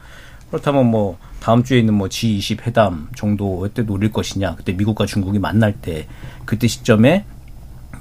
[0.51, 4.57] 그렇다면 뭐 다음 주에 있는 뭐 G20 회담 정도 때 노릴 것이냐.
[4.57, 6.07] 그때 미국과 중국이 만날 때
[6.45, 7.25] 그때 시점에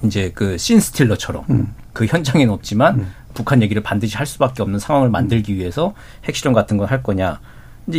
[0.04, 1.74] 이제 그 신스틸러처럼 음.
[1.94, 3.14] 그 현장에는 없지만 음.
[3.34, 5.94] 북한 얘기를 반드시 할 수밖에 없는 상황을 만들기 위해서
[6.26, 7.40] 핵실험 같은 걸 할 거냐.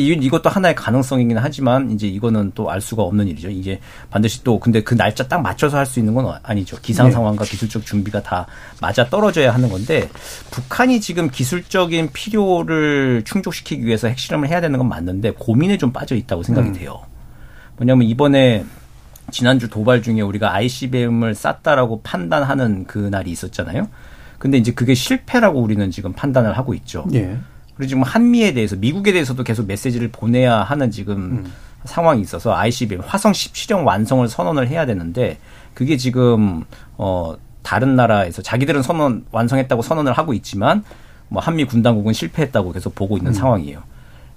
[0.00, 3.50] 이제 이것도 하나의 가능성이긴 하지만 이제 이거는 또 알 수가 없는 일이죠.
[3.50, 3.80] 이게
[4.10, 6.76] 반드시 또 근데 그 날짜 딱 맞춰서 할 수 있는 건 아니죠.
[6.80, 7.12] 기상 네.
[7.12, 7.50] 상황과 네.
[7.50, 8.46] 기술적 준비가 다
[8.80, 10.08] 맞아 떨어져야 하는 건데
[10.50, 16.42] 북한이 지금 기술적인 필요를 충족시키기 위해서 핵실험을 해야 되는 건 맞는데 고민에 좀 빠져 있다고
[16.42, 16.72] 생각이 음.
[16.72, 17.00] 돼요.
[17.76, 18.64] 뭐냐면 이번에
[19.30, 23.88] 지난주 도발 중에 우리가 ICBM을 쐈다라고 판단하는 그 날이 있었잖아요.
[24.38, 27.06] 근데 이제 그게 실패라고 우리는 지금 판단을 하고 있죠.
[27.14, 27.36] 예.
[27.82, 31.52] 그리고 지금 한미에 대해서 미국에 대해서도 계속 메시지를 보내야 하는 지금 음.
[31.84, 35.38] 상황이 있어서 ICBM 화성 10 실험 완성을 선언을 해야 되는데
[35.74, 36.62] 그게 지금
[36.96, 40.84] 어 다른 나라에서 자기들은 선언 완성했다고 선언을 하고 있지만
[41.28, 43.34] 뭐 한미 군당국은 실패했다고 계속 보고 있는 음.
[43.34, 43.82] 상황이에요.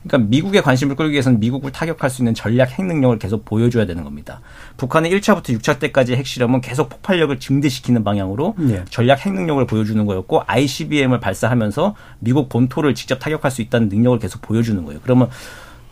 [0.08, 4.04] 그러니까 미국의 관심을 끌기 위해서는 미국을 타격할 수 있는 전략 핵 능력을 계속 보여줘야 되는
[4.04, 4.42] 겁니다.
[4.78, 8.86] 북한의 1차부터 6차 때까지 핵실험은 계속 폭발력을 증대시키는 방향으로 네.
[8.90, 14.42] 전략 핵 능력을 보여주는 거였고 ICBM을 발사하면서 미국 본토를 직접 타격할 수 있다는 능력을 계속
[14.42, 15.00] 보여주는 거예요.
[15.04, 15.30] 그러면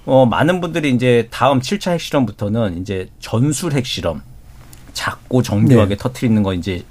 [0.05, 4.21] 어 많은 분들이 이제 다음 7차 핵실험부터는 이제 전술 핵실험
[4.93, 5.97] 작고 정교하게 네.
[5.97, 6.83] 터트리는 거 이제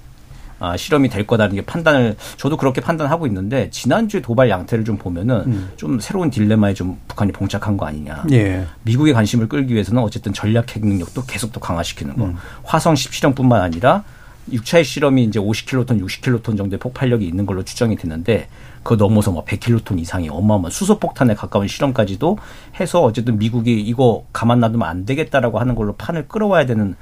[0.63, 5.43] 아, 실험이 될 거다는 게 판단을 저도 그렇게 판단하고 있는데 지난주에 도발 양태를 좀 보면은
[5.47, 5.71] 음.
[5.75, 8.27] 좀 새로운 딜레마에 좀 북한이 봉착한 거 아니냐.
[8.31, 8.65] 예.
[8.85, 12.27] 미국의 관심을 끌기 위해서는 어쨌든 전략 핵 능력도 계속 또 강화시키는 거.
[12.27, 12.37] 음.
[12.63, 14.05] 화성 10 실험뿐만 아니라
[14.53, 18.49] 6차의 실험이 이제 50킬로톤, 60킬로톤 정도의 폭발력이 있는 걸로 추정이 되는데
[18.85, 22.39] 그 넘어서 뭐 100킬로톤 이상의 어마어마한 수소폭탄에 가까운 실험까지도
[22.79, 26.95] 해서 어쨌든 미국이 이거 가만 놔두면 안 되겠다라고 하는 걸로 판을 끌어와야 되는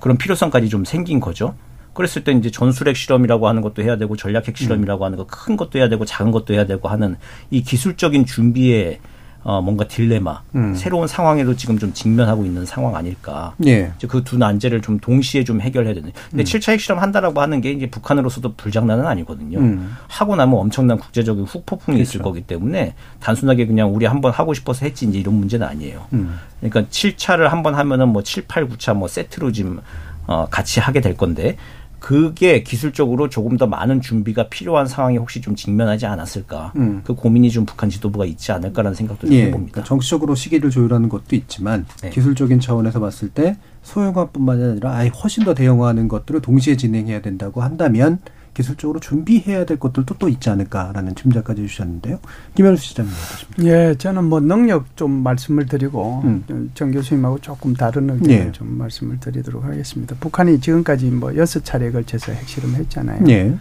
[0.00, 1.54] 그런 필요성까지 좀 생긴 거죠.
[1.94, 5.78] 그랬을 때 이제 전술핵 실험이라고 하는 것도 해야 되고 전략핵 실험이라고 하는 거 큰 것도
[5.78, 7.16] 해야 되고 작은 것도 해야 되고 하는
[7.50, 9.00] 이 기술적인 준비에
[9.42, 10.74] 어 뭔가 딜레마, 음.
[10.74, 13.54] 새로운 상황에도 지금 좀 직면하고 있는 상황 아닐까.
[13.66, 13.92] 예.
[14.08, 16.12] 그두 난제를 좀 동시에 좀 해결해야 되는.
[16.30, 16.44] 근데 음.
[16.44, 19.58] 7차 핵실험 한다라고 하는 게 이제 북한으로서도 불장난은 아니거든요.
[19.58, 19.94] 음.
[20.08, 22.02] 하고 나면 엄청난 국제적인 후폭풍이 그렇죠.
[22.10, 26.06] 있을 거기 때문에 단순하게 그냥 우리 한번 하고 싶어서 했지 이제 이런 문제는 아니에요.
[26.14, 26.38] 음.
[26.60, 29.80] 그러니까 7차를 한번 하면은 뭐 7, 8, 9차 뭐 세트로 지금
[30.26, 31.58] 어 같이 하게 될 건데
[32.04, 36.74] 그게 기술적으로 조금 더 많은 준비가 필요한 상황이 혹시 좀 직면하지 않았을까.
[36.76, 37.00] 음.
[37.02, 39.72] 그 고민이 좀 북한 지도부가 있지 않을까라는 생각도 좀 예, 해봅니다.
[39.72, 42.10] 그러니까 정치적으로 시기를 조율하는 것도 있지만 네.
[42.10, 48.18] 기술적인 차원에서 봤을 때 소형화뿐만 아니라 아예 훨씬 더 대형화하는 것들을 동시에 진행해야 된다고 한다면
[48.54, 52.20] 기술적으로 준비해야 될 것들도 또 있지 않을까라는 짐작까지 주셨는데요.
[52.54, 53.64] 김현수 시장님 어떠십니까?
[53.64, 56.70] 예, 저는 뭐 능력 좀 말씀을 드리고 음.
[56.74, 58.52] 정 교수님하고 조금 다른 의견을 예.
[58.52, 60.14] 좀 말씀을 드리도록 하겠습니다.
[60.20, 63.24] 북한이 지금까지 뭐 여섯 차례에 걸쳐서 핵실험했잖아요.
[63.28, 63.54] 예.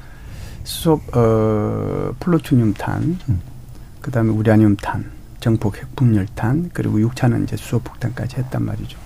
[0.64, 3.42] 수소 어 플루토늄탄, 음.
[4.02, 5.06] 그다음에 우라늄탄,
[5.40, 9.03] 정폭 핵분열탄, 그리고 6차는 이제 수소 폭탄까지 했단 말이죠.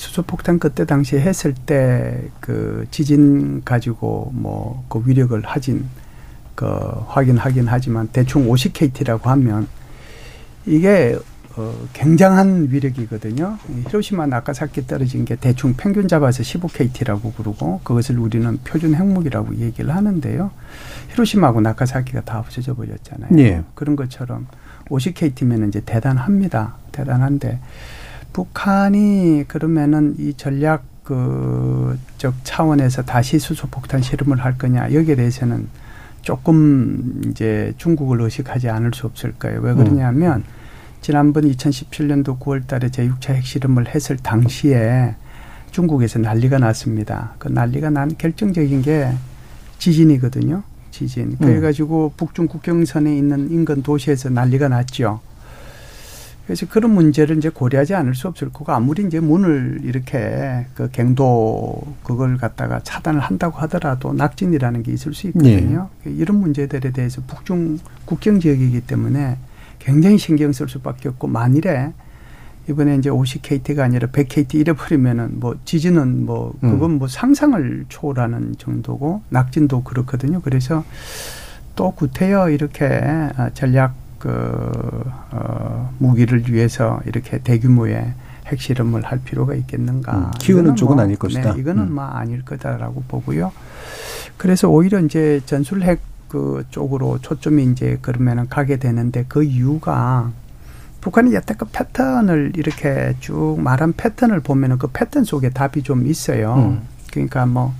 [0.00, 5.84] 수소폭탄 그때 당시에 했을 때 그 지진 가지고 뭐 그 위력을 하진
[6.54, 9.68] 그 확인하긴 하지만 대충 50KT라고 하면
[10.66, 11.18] 이게
[11.56, 13.58] 어 굉장한 위력이거든요.
[13.88, 20.50] 히로시마 나카사키 떨어진 게 대충 평균 잡아서 15KT라고 그러고 그것을 우리는 표준 핵무기라고 얘기를 하는데요.
[21.12, 23.30] 히로시마하고 나카사키가 다 없어져 버렸잖아요.
[23.38, 23.62] 예.
[23.74, 24.46] 그런 것처럼
[24.88, 26.76] 50KT면 이제 대단합니다.
[26.92, 27.58] 대단한데
[28.32, 35.68] 북한이 그러면은 이 전략 그적 차원에서 다시 수소폭탄 실험을 할 거냐 여기에 대해서는
[36.22, 39.60] 조금 이제 중국을 의식하지 않을 수 없을 거예요.
[39.60, 40.44] 왜 그러냐면 음.
[41.00, 45.14] 지난번 2017년도 9월 달에 제6차 핵실험을 했을 당시에
[45.70, 47.34] 중국에서 난리가 났습니다.
[47.38, 49.10] 그 난리가 난 결정적인 게
[49.78, 50.62] 지진이거든요.
[50.90, 51.28] 지진.
[51.32, 51.36] 음.
[51.38, 55.20] 그래가지고 북중 국경선에 있는 인근 도시에서 난리가 났죠.
[56.50, 61.94] 그래서 그런 문제를 이제 고려하지 않을 수 없을 거고 아무리 이제 문을 이렇게 그 갱도
[62.02, 65.90] 그걸 갖다가 차단을 한다고 하더라도 낙진이라는 게 있을 수 있거든요.
[66.02, 66.10] 네.
[66.10, 69.36] 이런 문제들에 대해서 북중 국경 지역이기 때문에
[69.78, 71.92] 굉장히 신경 쓸 수밖에 없고 만일에
[72.68, 76.72] 이번에 이제 50KT가 아니라 100KT 잃어버리면은 뭐 지진은 뭐 음.
[76.72, 80.40] 그건 뭐 상상을 초월하는 정도고 낙진도 그렇거든요.
[80.40, 80.84] 그래서
[81.76, 83.00] 또 구태여 이렇게
[83.54, 84.30] 전략 그,
[85.32, 88.12] 어, 무기를 위해서 이렇게 대규모의
[88.46, 90.16] 핵실험을 할 필요가 있겠는가.
[90.16, 91.54] 음, 키우는 쪽은 뭐, 아닐 것이다.
[91.54, 91.94] 네, 이거는 음.
[91.94, 93.50] 뭐 아닐 거다라고 보고요.
[94.36, 100.30] 그래서 오히려 이제 전술핵 그 쪽으로 초점이 이제 그러면은 가게 되는데 그 이유가
[101.00, 106.54] 북한이 여태껏 패턴을 이렇게 쭉 말한 패턴을 보면은 그 패턴 속에 답이 좀 있어요.
[106.54, 106.82] 음.
[107.10, 107.74] 그러니까 뭐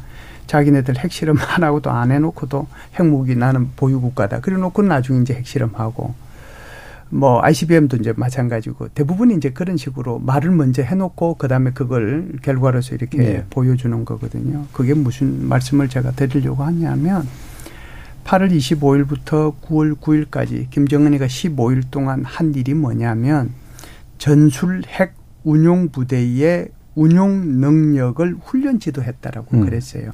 [0.47, 2.67] 자기네들 핵실험 안 하고도 안 해놓고도
[2.99, 4.41] 핵무기 나는 보유국가다.
[4.41, 6.15] 그래 놓고 나중에 이제 핵실험하고
[7.11, 13.19] 뭐 ICBM도 이제 마찬가지고 대부분이 이제 그런 식으로 말을 먼저 해놓고 그다음에 그걸 결과로서 이렇게
[13.19, 13.45] 네.
[13.51, 14.67] 보여주는 거거든요.
[14.73, 17.27] 그게 무슨 말씀을 제가 드리려고 하냐면
[18.25, 23.51] 8월 25일부터 9월 9일까지 김정은이가 15일 동안 한 일이 뭐냐면
[24.19, 29.65] 전술 핵 운용 부대의 운용 능력을 훈련 지도했다라고 음.
[29.65, 30.13] 그랬어요.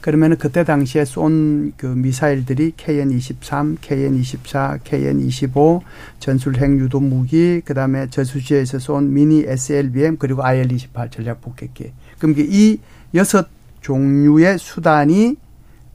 [0.00, 5.80] 그러면은 그때 당시에 쏜 그 미사일들이 KN-23, KN-24, KN-25
[6.18, 11.92] 전술 핵 유도 무기, 그다음에 저수지에서 쏜 미니 SLBM 그리고 IL-28 전략 폭격기.
[12.18, 12.78] 그럼 이
[13.14, 13.48] 여섯
[13.80, 15.36] 종류의 수단이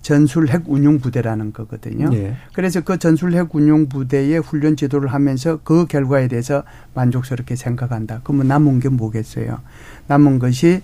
[0.01, 2.09] 전술 핵 운용 부대라는 거거든요.
[2.09, 2.35] 네.
[2.53, 6.63] 그래서 그 전술 핵 운용 부대의 훈련 지도를 하면서 그 결과에 대해서
[6.95, 8.21] 만족스럽게 생각한다.
[8.23, 9.59] 그러면 남은 게 뭐겠어요?
[10.07, 10.81] 남은 것이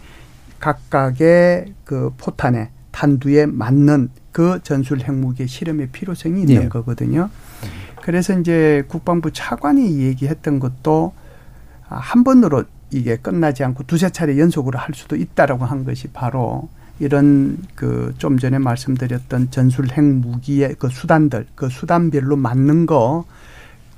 [0.60, 6.68] 각각의 그 포탄에 탄두에 맞는 그 전술 핵무기 실험의 필요성이 있는 네.
[6.68, 7.30] 거거든요.
[8.02, 11.14] 그래서 이제 국방부 차관이 얘기했던 것도
[11.84, 16.70] 한 번으로 이게 끝나지 않고 두세 차례 연속으로 할 수도 있다라고 한 것이 바로
[17.00, 23.26] 이런 그 좀 전에 말씀드렸던 전술 핵무기의 그 수단들 그 수단별로 맞는 거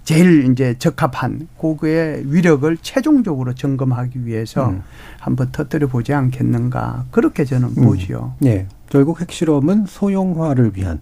[0.04, 4.82] 제일 이제 적합한 고거의 위력을 최종적으로 점검하기 위해서 음.
[5.20, 7.86] 한번 터뜨려 보지 않겠는가 그렇게 저는 음.
[7.86, 8.34] 보지요.
[8.39, 11.00] 네, 결국 핵실험은 소형화를 위한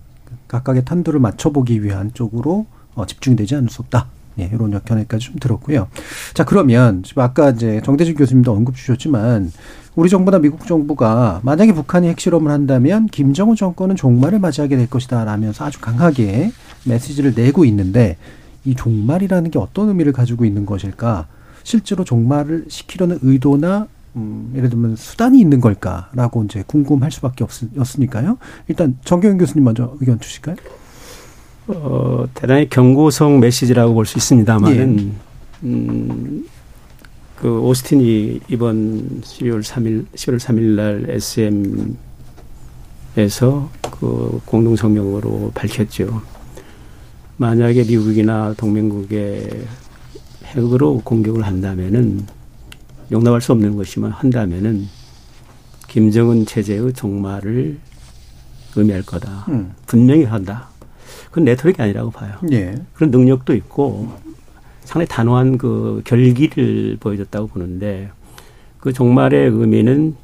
[0.48, 2.66] 각각의 탄도를 맞춰보기 위한 쪽으로
[2.96, 4.08] 어, 집중이 되지 않을 수 없다.
[4.40, 5.88] 예, 이런 견해까지 좀 들었고요.
[6.34, 9.52] 자, 그러면 지금 아까 이제 정대진 교수님도 언급 주셨지만
[9.96, 15.66] 우리 정부나 미국 정부가 만약에 북한이 핵실험을 한다면 김정은 정권은 종말을 맞이하게 될 것이다 라면서
[15.66, 16.52] 아주 강하게
[16.86, 18.18] 메시지를 내고 있는데
[18.64, 21.26] 이 종말이라는 게 어떤 의미를 가지고 있는 것일까?
[21.64, 23.88] 실제로 종말을 시키려는 의도나
[24.18, 28.38] 음, 예를 들면 수단이 있는 걸까라고 이제 궁금할 수밖에 없, 었으니까요.
[28.68, 30.56] 일단 정경윤 교수님 먼저 의견 주실까요?
[31.68, 35.12] 어, 대단히 경고성 메시지라고 볼 수 있습니다만은, 예.
[35.68, 36.46] 음,
[37.36, 41.06] 그 오스틴이 이번 12월 3일, 11월 3일 날
[43.16, 46.22] SM에서 그 공동 성명으로 밝혔죠.
[47.38, 49.66] 만약에 미국이나 동맹국의
[50.46, 52.26] 핵으로 공격을 한다면은
[53.12, 54.88] 용납할 수 없는 것이만 한다면은
[55.88, 57.78] 김정은 체제의 종말을
[58.76, 59.46] 의미할 거다.
[59.50, 59.74] 음.
[59.86, 60.70] 분명히 한다.
[61.30, 62.36] 그건 레토릭이 아니라고 봐요.
[62.52, 62.76] 예.
[62.94, 64.12] 그런 능력도 있고
[64.84, 68.10] 상당히 단호한 그 결기를 보여줬다고 보는데
[68.80, 70.16] 그 종말의 의미는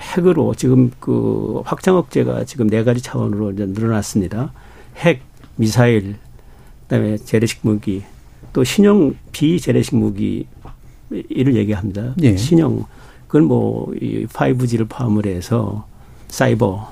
[0.00, 4.52] 핵으로 지금 그 확장 억제가 지금 네 가지 차원으로 이제 늘어났습니다.
[4.96, 5.22] 핵,
[5.56, 6.16] 미사일,
[6.82, 8.02] 그다음에 재래식 무기,
[8.52, 10.46] 또 신형 비재래식 무기
[11.10, 12.14] 이를 얘기합니다.
[12.22, 12.36] 예.
[12.36, 12.84] 신형
[13.26, 15.86] 그건 뭐이 5G를 포함을 해서
[16.28, 16.88] 사이버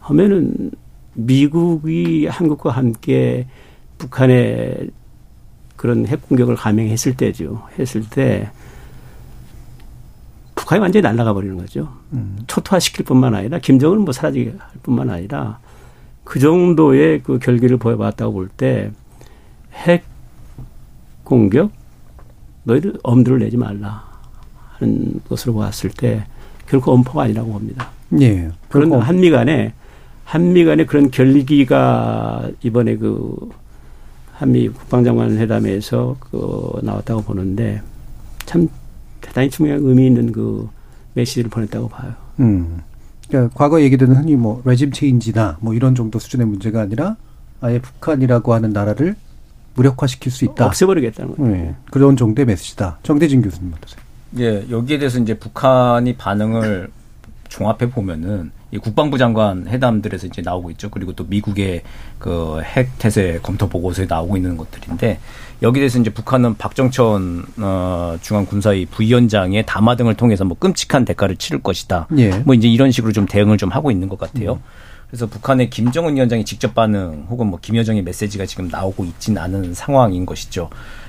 [0.00, 0.70] 하면은
[1.14, 3.46] 미국이 한국과 함께
[3.98, 4.90] 북한의
[5.76, 7.62] 그런 핵 공격을 감행했을 때죠.
[7.78, 8.50] 했을 때
[10.54, 11.88] 북한이 완전히 날아가 버리는 거죠.
[12.12, 12.38] 음.
[12.46, 15.58] 초토화시킬 뿐만 아니라 김정은은 뭐 사라지게 할 뿐만 아니라
[16.24, 18.90] 그 정도의 그 결기를 보여봤다고 볼 때
[19.86, 20.02] 핵
[21.22, 21.70] 공격
[22.68, 24.04] 너희들 엄두를 내지 말라
[24.74, 26.24] 하는 것으로 봤을 때
[26.66, 27.90] 결코 엄포가 아니라고 봅니다.
[28.20, 28.50] 예.
[28.68, 29.72] 그런데 한미 간에
[30.24, 33.48] 한미 간의 그런 결기가 이번에 그
[34.34, 37.80] 한미 국방장관 회담에서 그 나왔다고 보는데
[38.44, 38.68] 참
[39.22, 40.68] 대단히 중요한 의미 있는 그
[41.14, 42.12] 메시지를 보냈다고 봐요.
[42.40, 42.82] 음.
[43.28, 47.16] 그러니까 과거 얘기되는 흔히 뭐 레짐 체인지나 뭐 이런 정도 수준의 문제가 아니라
[47.60, 49.16] 아예 북한이라고 하는 나라를
[49.82, 50.66] 무력화시킬 수 있다.
[50.66, 51.52] 없애버리겠다는 거예요.
[51.56, 51.74] 네.
[51.90, 52.98] 그런 정도의 메시지다.
[53.04, 54.00] 정대진 교수님 어떠세요?
[54.38, 56.88] 예, 여기에 대해서 이제 북한이 반응을
[57.48, 60.90] 종합해 보면은 이 국방부 장관 회담들에서 이제 나오고 있죠.
[60.90, 61.82] 그리고 또 미국의
[62.18, 65.18] 그 핵 태세 검토 보고서에 나오고 있는 것들인데
[65.62, 71.36] 여기에 대해서 이제 북한은 박정천 어 중앙 군사위 부위원장의 담화 등을 통해서 뭐 끔찍한 대가를
[71.36, 72.08] 치를 것이다.
[72.18, 72.30] 예.
[72.44, 74.54] 뭐 이제 이런 식으로 좀 대응을 좀 하고 있는 것 같아요.
[74.54, 74.58] 음.
[75.08, 80.26] 그래서 북한의 김정은 위원장의 직접 반응 혹은 뭐 김여정의 메시지가 지금 나오고 있지는 않은 상황인
[80.26, 80.68] 것이죠.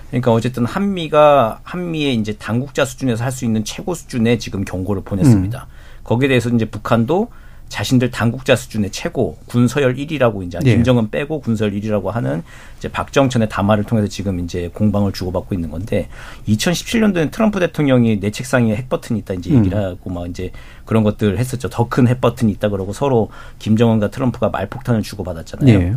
[0.09, 5.67] 그러니까 어쨌든 한미가 한미의 이제 당국자 수준에서 할 수 있는 최고 수준의 지금 경고를 보냈습니다.
[5.69, 6.03] 음.
[6.03, 7.29] 거기에 대해서 이제 북한도
[7.69, 10.71] 자신들 당국자 수준의 최고 군서열 1위라고 이제 네.
[10.73, 12.43] 김정은 빼고 군서열 1위라고 하는
[12.77, 16.09] 이제 박정천의 담화를 통해서 지금 이제 공방을 주고받고 있는 건데
[16.47, 19.83] 2017년도에 트럼프 대통령이 내 책상에 핵 버튼이 있다 이제 얘기를 음.
[19.83, 20.51] 하고 막 이제
[20.85, 21.69] 그런 것들 했었죠.
[21.69, 25.79] 더 큰 핵 버튼이 있다 그러고 서로 김정은과 트럼프가 말폭탄을 주고받았잖아요.
[25.79, 25.95] 네.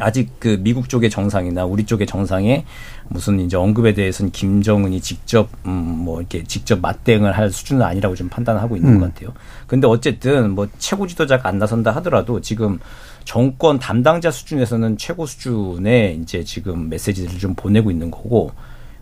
[0.00, 2.64] 아직 그 미국 쪽의 정상이나 우리 쪽의 정상에
[3.08, 8.76] 무슨 이제 언급에 대해서는 김정은이 직접 음뭐 이렇게 직접 맞대응을 할 수준은 아니라고 좀 판단하고
[8.76, 9.00] 있는 음.
[9.00, 9.32] 것 같아요.
[9.66, 12.78] 근데 어쨌든 뭐 최고 지도자가 안 나선다 하더라도 지금
[13.24, 18.52] 정권 담당자 수준에서는 최고 수준의 이제 지금 메시지를 좀 보내고 있는 거고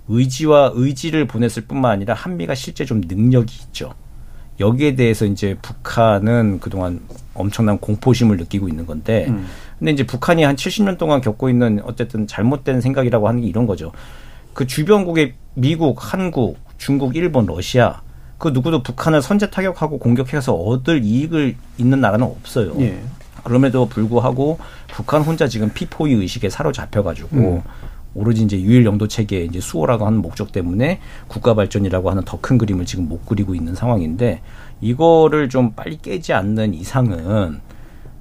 [0.08, 3.94] 의지와 의지를 보냈을 뿐만 아니라 한미가 실제 좀 능력이 있죠.
[4.58, 7.00] 여기에 대해서 이제 북한은 그동안
[7.34, 9.46] 엄청난 공포심을 느끼고 있는 건데 음.
[9.78, 13.92] 근데 이제 북한이 한 70년 동안 겪고 있는 어쨌든 잘못된 생각이라고 하는 게 이런 거죠.
[14.54, 18.00] 그 주변국의 미국, 한국, 중국, 일본, 러시아
[18.38, 22.74] 그 누구도 북한을 선제 타격하고 공격해서 얻을 이익을 있는 나라는 없어요.
[22.80, 22.98] 예.
[23.44, 24.58] 그럼에도 불구하고
[24.88, 27.62] 북한 혼자 지금 피포위 의식에 사로잡혀가지고 음.
[28.14, 32.58] 오로지 이제 유일 영도 체계 이제 수호라고 하는 목적 때문에 국가 발전이라고 하는 더 큰
[32.58, 34.40] 그림을 지금 못 그리고 있는 상황인데
[34.80, 37.60] 이거를 좀 빨리 깨지 않는 이상은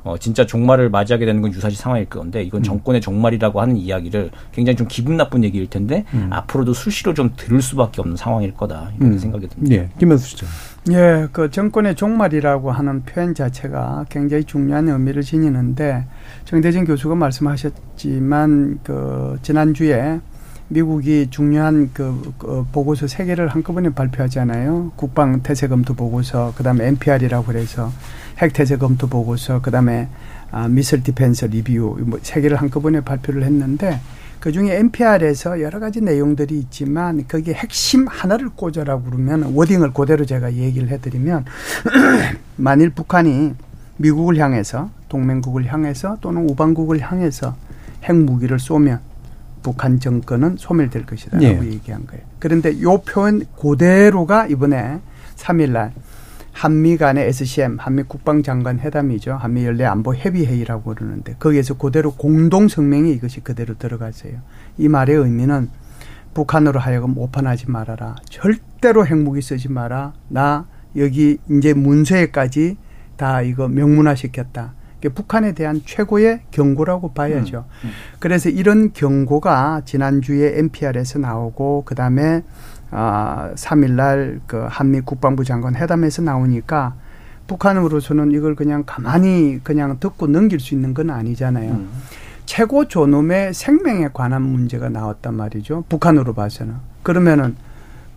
[0.05, 2.63] 어, 진짜 종말을 맞이하게 되는 건 유사시 상황일 건데 이건 음.
[2.63, 6.29] 정권의 종말이라고 하는 이야기를 굉장히 좀 기분 나쁜 얘기일 텐데 음.
[6.31, 9.17] 앞으로도 수시로 좀 들을 수밖에 없는 상황일 거다 이렇게 음.
[9.17, 9.75] 생각이 듭니다.
[9.75, 10.47] 예, 김현수 시장.
[10.91, 16.05] 예, 그 정권의 종말이라고 하는 표현 자체가 굉장히 중요한 의미를 지니는데
[16.45, 20.19] 정대진 교수가 말씀하셨지만 그 지난주에
[20.67, 24.93] 미국이 중요한 그, 그 보고서 세 개를 한꺼번에 발표하잖아요.
[24.95, 27.91] 국방 태세 검토 보고서, 그다음에 NPR이라고 그래서
[28.39, 30.07] 핵 태세 검토 보고서, 그다음에
[30.51, 33.99] 아, 미슬 디펜서 리뷰 뭐세 개를 한꺼번에 발표를 했는데
[34.39, 40.53] 그 중에 NPR에서 여러 가지 내용들이 있지만 거기에 핵심 하나를 꽂아라고 그러면 워딩을 그대로 제가
[40.53, 41.45] 얘기를 해드리면
[42.55, 43.55] 만일 북한이
[43.97, 47.55] 미국을 향해서 동맹국을 향해서 또는 우방국을 향해서
[48.03, 48.99] 핵무기를 쏘면
[49.63, 51.71] 북한 정권은 소멸될 것이다라고 네.
[51.71, 52.23] 얘기한 거예요.
[52.39, 54.99] 그런데 요 표현 그대로가 이번에
[55.37, 55.91] 3일날
[56.55, 59.33] 한미 간의 SCM 한미 국방장관 회담이죠.
[59.33, 64.39] 한미 연례 안보 협의 회의라고 그러는데 거기에서 그대로 공동 성명이 이것이 그대로 들어갔어요.
[64.77, 65.69] 이 말의 의미는
[66.33, 68.15] 북한으로 하여금 오판하지 말아라.
[68.29, 70.13] 절대로 핵무기 쓰지 마라.
[70.29, 72.77] 나 여기 이제 문서에까지
[73.17, 74.75] 다 이거 명문화 시켰다.
[75.13, 77.65] 북한에 대한 최고의 경고라고 봐야죠.
[77.83, 77.91] 음, 음.
[78.19, 82.43] 그래서 이런 경고가 지난주에 NPR에서 나오고 그다음에
[82.91, 86.93] 아 3일날 그 한미 국방부 장관 회담에서 나오니까
[87.47, 91.71] 북한으로서는 이걸 그냥 가만히 그냥 듣고 넘길 수 있는 건 아니잖아요.
[91.71, 91.89] 음.
[92.45, 95.83] 최고 존엄의 생명에 관한 문제가 나왔단 말이죠.
[95.89, 96.75] 북한으로 봐서는.
[97.03, 97.55] 그러면은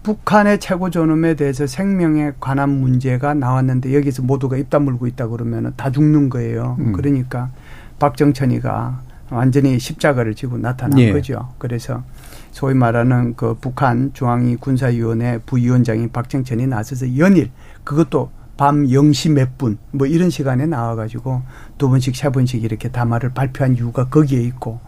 [0.03, 5.91] 북한의 최고 존엄에 대해서 생명에 관한 문제가 나왔는데 여기서 모두가 입 다물고 있다 그러면 다
[5.91, 6.77] 죽는 거예요.
[6.79, 6.93] 음.
[6.93, 7.51] 그러니까
[7.99, 9.01] 박정천이가
[9.31, 11.13] 완전히 십자가를 지고 나타난 예.
[11.13, 11.49] 거죠.
[11.59, 12.03] 그래서
[12.51, 17.51] 소위 말하는 그 북한 중앙위 군사위원회 부위원장인 박정천이 나서서 연일
[17.85, 21.43] 그것도 밤 0시 몇 분 뭐 이런 시간에 나와가지고
[21.79, 24.81] 두 번씩 세 번씩 이렇게 담화를 발표한 이유가 거기에 있고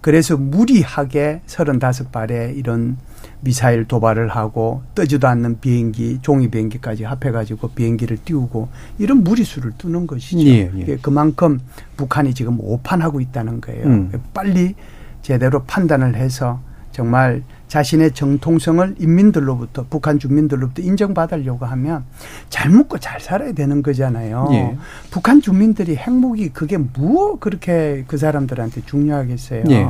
[0.00, 2.96] 그래서 무리하게 35발의 이런
[3.40, 10.46] 미사일 도발을 하고 뜨지도 않는 비행기, 종이 비행기까지 합해가지고 비행기를 띄우고 이런 무리수를 두는 것이죠.
[10.46, 10.96] 예, 예.
[10.96, 11.58] 그만큼
[11.96, 13.84] 북한이 지금 오판하고 있다는 거예요.
[13.86, 14.12] 음.
[14.32, 14.74] 빨리
[15.22, 16.60] 제대로 판단을 해서
[16.96, 22.04] 정말 자신의 정통성을 인민들로부터 북한 주민들로부터 인정받으려고 하면
[22.48, 24.48] 잘 먹고 잘 살아야 되는 거잖아요.
[24.52, 24.78] 예.
[25.10, 29.64] 북한 주민들이 핵무기 그게 뭐 그렇게 그 사람들한테 중요하겠어요.
[29.68, 29.88] 예.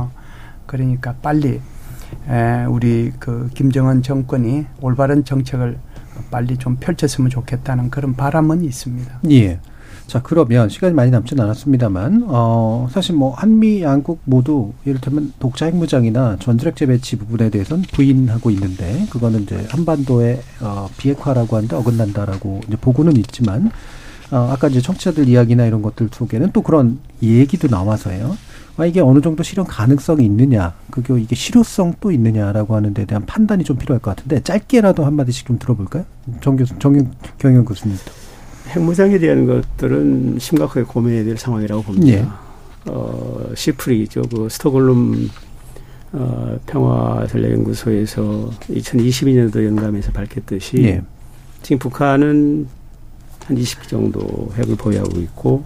[0.65, 1.61] 그러니까 빨리
[2.29, 5.79] 에, 우리 그 김정은 정권이 올바른 정책을
[6.29, 9.19] 빨리 좀 펼쳤으면 좋겠다는 그런 바람은 있습니다.
[9.31, 9.61] 예.
[10.07, 16.37] 자, 그러면 시간이 많이 남지는 않았습니다만, 어, 사실 뭐, 한미 양국 모두, 이를테면 독자 핵무장이나
[16.39, 23.17] 전술핵 재배치 부분에 대해서는 부인하고 있는데, 그거는 이제 한반도의, 어, 비핵화라고 하는데 어긋난다라고 이제 보고는
[23.17, 23.69] 있지만,
[24.31, 28.37] 어, 아까 이제 청취자들 이야기나 이런 것들 속에는 또 그런 얘기도 나와서요.
[28.77, 33.25] 아, 이게 어느 정도 실현 가능성이 있느냐, 그게 이게 실효성 또 있느냐라고 하는 데 대한
[33.25, 36.05] 판단이 좀 필요할 것 같은데, 짧게라도 한마디씩 좀 들어볼까요?
[36.39, 38.26] 정 교수, 정, 경영 교수님도.
[38.67, 42.07] 핵무장에 대한 것들은 심각하게 고민해야 될 상황이라고 봅니다.
[42.07, 42.25] 예.
[42.85, 44.23] 어, 시프리죠.
[44.23, 45.29] 그 스톡홀름
[46.13, 51.01] 어, 평화전략연구소에서 2022년도 연감에서 밝혔듯이 예.
[51.61, 52.67] 지금 북한은
[53.45, 55.63] 한 20기 정도 핵을 보유하고 있고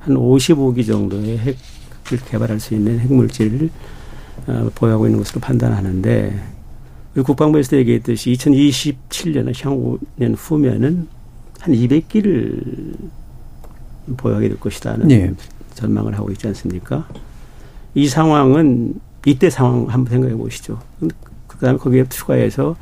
[0.00, 3.70] 한 55기 정도의 핵을 개발할 수 있는 핵물질을
[4.46, 6.54] 어, 보유하고 있는 것으로 판단하는데
[7.14, 11.08] 우리 국방부에서 얘기했듯이 2027년 향후 년 후면은
[11.64, 12.94] 한 200기를
[14.18, 15.32] 보유하게 될 것이라는 네.
[15.72, 17.08] 전망을 하고 있지 않습니까?
[17.94, 20.78] 이 상황은 이때 상황 한번 생각해 보시죠.
[21.46, 22.76] 그다음에 거기에 추가해서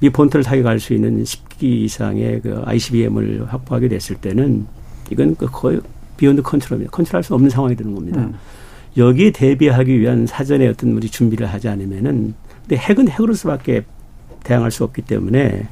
[0.00, 4.66] 미 본토를 타격할 수 있는 10기 이상의 그 ICBM을 확보하게 됐을 때는
[5.10, 5.80] 이건 그 거의
[6.16, 6.90] beyond control입니다.
[6.90, 8.22] 컨트롤할 수 없는 상황이 되는 겁니다.
[8.22, 8.34] 음.
[8.96, 13.84] 여기에 대비하기 위한 사전에 어떤 우리 준비를 하지 않으면은 근데 핵은 핵으로서밖에
[14.42, 15.68] 대항할 수 없기 때문에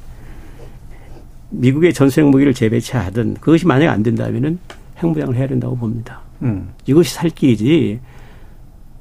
[1.51, 4.59] 미국의 전술핵 무기를 재배치하든 그것이 만약 안 된다면은
[4.99, 6.21] 핵무장을 해야 된다고 봅니다.
[6.43, 6.71] 음.
[6.87, 8.01] 이것이 살 길이지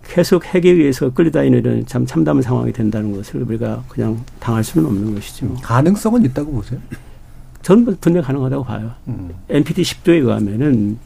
[0.08, 5.45] 계속 핵에 의해서 끌려다니는 참 참담한 상황이 된다는 것을 우리가 그냥 당할 수는 없는 것이죠.
[5.45, 5.58] 음.
[5.62, 6.80] 가능성은 있다고 보세요?
[7.62, 8.91] 저는 분명 가능하다고 봐요.
[9.08, 9.30] 음.
[9.50, 10.97] NPT 10조에 의하면은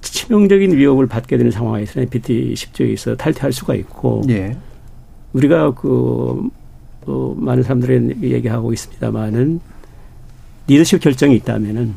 [0.00, 4.56] 치명적인 위협을 받게 되는 상황에서 NPT 10조에 있어 탈퇴할 수가 있고 예.
[5.32, 6.48] 우리가 그
[7.06, 9.60] 어, 많은 사람들이 얘기하고 있습니다만은
[10.68, 11.94] 리더십 결정이 있다면은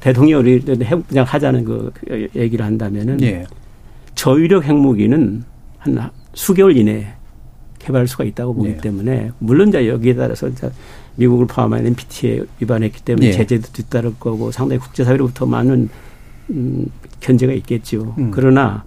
[0.00, 1.92] 대통령이 그냥 하자는 그
[2.34, 3.46] 얘기를 한다면은 예.
[4.14, 5.44] 저위력 핵무기는
[5.78, 7.06] 한 수개월 이내에
[7.78, 8.76] 개발할 수가 있다고 보기 예.
[8.76, 10.70] 때문에 물론 이제 여기에 따라서 이제
[11.16, 13.32] 미국을 포함한 NPT에 위반했기 때문에 예.
[13.32, 15.88] 제재도 뒤따를 거고 상당히 국제사회로부터 많은
[16.50, 16.86] 음,
[17.20, 18.14] 견제가 있겠죠.
[18.18, 18.30] 음.
[18.30, 18.84] 그러나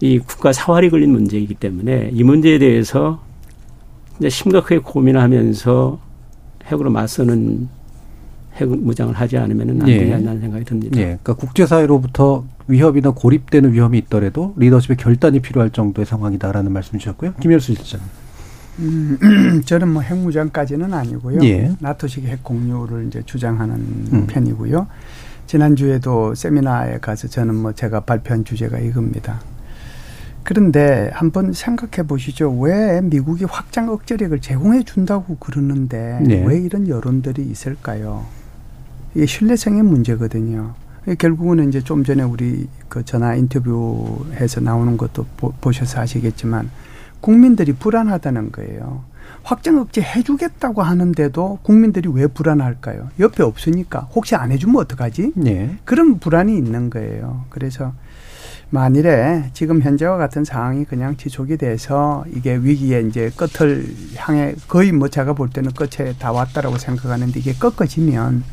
[0.00, 3.22] 이 국가 사활이 걸린 문제이기 때문에 이 문제에 대해서
[4.18, 6.00] 이제 심각하게 고민하면서
[6.66, 7.68] 핵으로 맞서는
[8.56, 9.98] 핵 무장을 하지 않으면 안 예.
[9.98, 10.98] 되겠다는 생각이 듭니다.
[10.98, 11.04] 예.
[11.04, 17.34] 그러니까 국제사회로부터 위협이나 고립되는 위험이 있더라도 리더십의 결단이 필요할 정도의 상황이다라는 말씀 주셨고요.
[17.40, 18.00] 김열수 실장.
[18.78, 19.18] 음,
[19.64, 21.40] 저는 뭐 핵무장까지는 아니고요.
[21.44, 21.72] 예.
[21.78, 23.74] 나토식 핵 공유를 이제 주장하는
[24.12, 24.26] 음.
[24.26, 24.86] 편이고요.
[25.46, 29.40] 지난주에도 세미나에 가서 저는 뭐 제가 발표한 주제가 이겁니다.
[30.44, 32.50] 그런데 한번 생각해 보시죠.
[32.50, 36.44] 왜 미국이 확장 억제력을 제공해 준다고 그러는데 네.
[36.44, 38.24] 왜 이런 여론들이 있을까요?
[39.14, 40.74] 이게 신뢰성의 문제거든요.
[41.18, 46.70] 결국은 이제 좀 전에 우리 그 전화 인터뷰해서 나오는 것도 보, 셔서 아시겠지만
[47.20, 49.04] 국민들이 불안하다는 거예요.
[49.42, 53.08] 확장 억제 해주겠다고 하는데도 국민들이 왜 불안할까요?
[53.18, 55.32] 옆에 없으니까 혹시 안 해주면 어떡하지?
[55.36, 55.76] 네.
[55.84, 57.44] 그런 불안이 있는 거예요.
[57.48, 57.92] 그래서
[58.70, 63.84] 만일에 지금 현재와 같은 상황이 그냥 지속이 돼서 이게 위기에 이제 끝을
[64.16, 68.44] 향해 거의 뭐 제가 볼 때는 끝에 다 왔다라고 생각하는데 이게 꺾어지면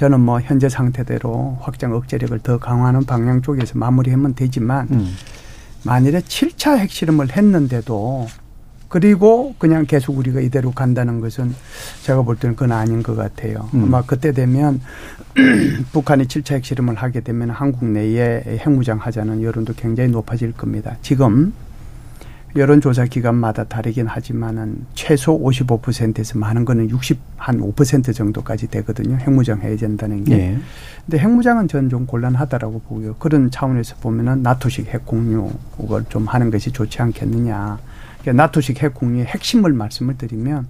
[0.00, 5.14] 저는 뭐 현재 상태대로 확장 억제력을 더 강화하는 방향 쪽에서 마무리하면 되지만 음.
[5.84, 8.26] 만일에 7차 핵실험을 했는데도
[8.88, 11.54] 그리고 그냥 계속 우리가 이대로 간다는 것은
[12.02, 13.68] 제가 볼 때는 그건 아닌 것 같아요.
[13.74, 13.84] 음.
[13.84, 14.80] 아마 그때 되면
[15.92, 20.96] 북한이 7차 핵실험을 하게 되면 한국 내에 핵무장 하자는 여론도 굉장히 높아질 겁니다.
[21.02, 21.52] 지금
[22.56, 29.16] 여론조사 기관마다 다르긴 하지만은 최소 55%에서 많은 거는 60, 한5% 정도까지 되거든요.
[29.16, 30.36] 핵무장 해야 된다는 게.
[30.36, 30.58] 네.
[31.06, 33.14] 근데 핵무장은 저는 좀 곤란하다라고 보고요.
[33.16, 37.78] 그런 차원에서 보면은 나토식 핵 공유를 좀 하는 것이 좋지 않겠느냐.
[38.20, 40.66] 그러니까 나토식 핵 공유의 핵심을 말씀을 드리면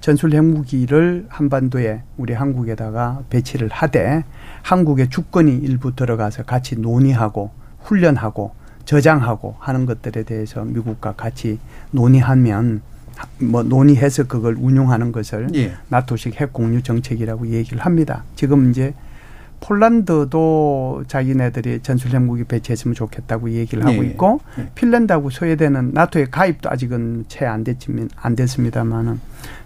[0.00, 4.24] 전술 핵무기를 한반도에 우리 한국에다가 배치를 하되
[4.62, 7.50] 한국의 주권이 일부 들어가서 같이 논의하고
[7.80, 8.52] 훈련하고
[8.88, 11.58] 저장하고 하는 것들에 대해서 미국과 같이
[11.90, 12.80] 논의하면
[13.38, 15.74] 뭐 논의해서 그걸 운용하는 것을 예.
[15.88, 18.24] 나토식 핵 공유 정책이라고 얘기를 합니다.
[18.34, 18.94] 지금 이제
[19.60, 24.08] 폴란드도 자기네들이 전술핵 무기 배치했으면 좋겠다고 얘기를 하고 예.
[24.08, 24.70] 있고 예.
[24.74, 29.20] 핀란드하고 스웨덴은 나토에 가입도 아직은 채 안 됐지만 안 됐습니다만은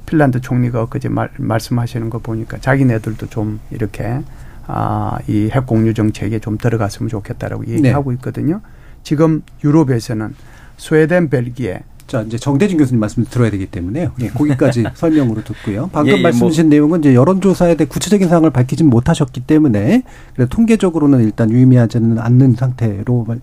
[0.05, 4.21] 핀란드 총리가 그제 말, 말씀하시는 거 보니까 자기네들도 좀 이렇게
[4.67, 8.17] 아, 이 핵 공유 정책에 좀 들어갔으면 좋겠다라고 얘기하고 네.
[8.17, 8.61] 있거든요.
[9.03, 10.35] 지금 유럽에서는
[10.77, 14.13] 스웨덴, 벨기에 자, 이제 정대진 교수님 말씀 들어야 되기 때문에요.
[14.21, 15.89] 예, 거기까지 설명으로 듣고요.
[15.93, 16.71] 방금 예, 예, 말씀 주신 뭐.
[16.71, 20.03] 내용은 이제 여론조사에 대해 구체적인 사항을 밝히지 못하셨기 때문에
[20.35, 23.41] 그래 통계적으로는 일단 유의미하지는 않는 상태로 말,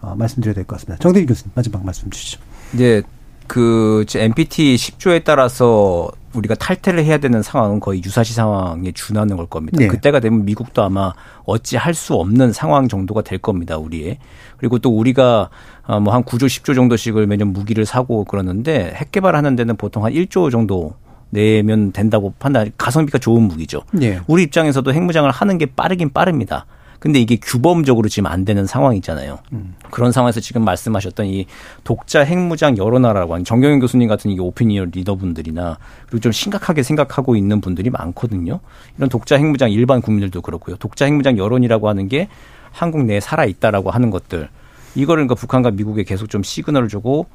[0.00, 1.02] 어, 말씀드려야 될 것 같습니다.
[1.02, 2.40] 정대진 교수님 마지막 말씀 주시죠.
[2.74, 3.02] 이제
[3.48, 9.78] 그 NPT 10조에 따라서 우리가 탈퇴를 해야 되는 상황은 거의 유사시 상황에 준하는 걸 겁니다.
[9.78, 9.86] 네.
[9.88, 11.12] 그때가 되면 미국도 아마
[11.44, 13.78] 어찌 할 수 없는 상황 정도가 될 겁니다.
[13.78, 14.18] 우리의.
[14.56, 15.48] 그리고 또 우리가
[15.86, 20.50] 어, 뭐한 9조 10조 정도씩을 매년 무기를 사고 그러는데 핵 개발하는 데는 보통 한 1조
[20.50, 20.94] 정도
[21.30, 23.82] 내면 된다고 판단 가성비가 좋은 무기죠.
[23.92, 24.20] 네.
[24.26, 26.66] 우리 입장에서도 핵무장을 하는 게 빠르긴 빠릅니다.
[26.98, 29.38] 근데 이게 규범적으로 지금 안 되는 상황이잖아요.
[29.52, 29.74] 음.
[29.90, 31.46] 그런 상황에서 지금 말씀하셨던 이
[31.84, 37.60] 독자 핵무장 나라라고 하는 정경영 교수님 같은 이 오피니언 리더분들이나 그리고 좀 심각하게 생각하고 있는
[37.60, 38.60] 분들이 많거든요.
[38.96, 40.76] 이런 독자 핵무장 일반 국민들도 그렇고요.
[40.76, 42.28] 독자 핵무장 여론이라고 하는 게
[42.72, 44.48] 한국 내에 살아 있다라고 하는 것들
[44.94, 47.26] 이거를 그러니까 북한과 미국에 계속 좀 시그널을 주고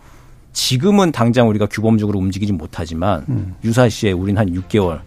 [0.54, 3.56] 지금은 당장 우리가 규범적으로 움직이지 못하지만 음.
[3.64, 5.02] 유사시에 우린 한 6개월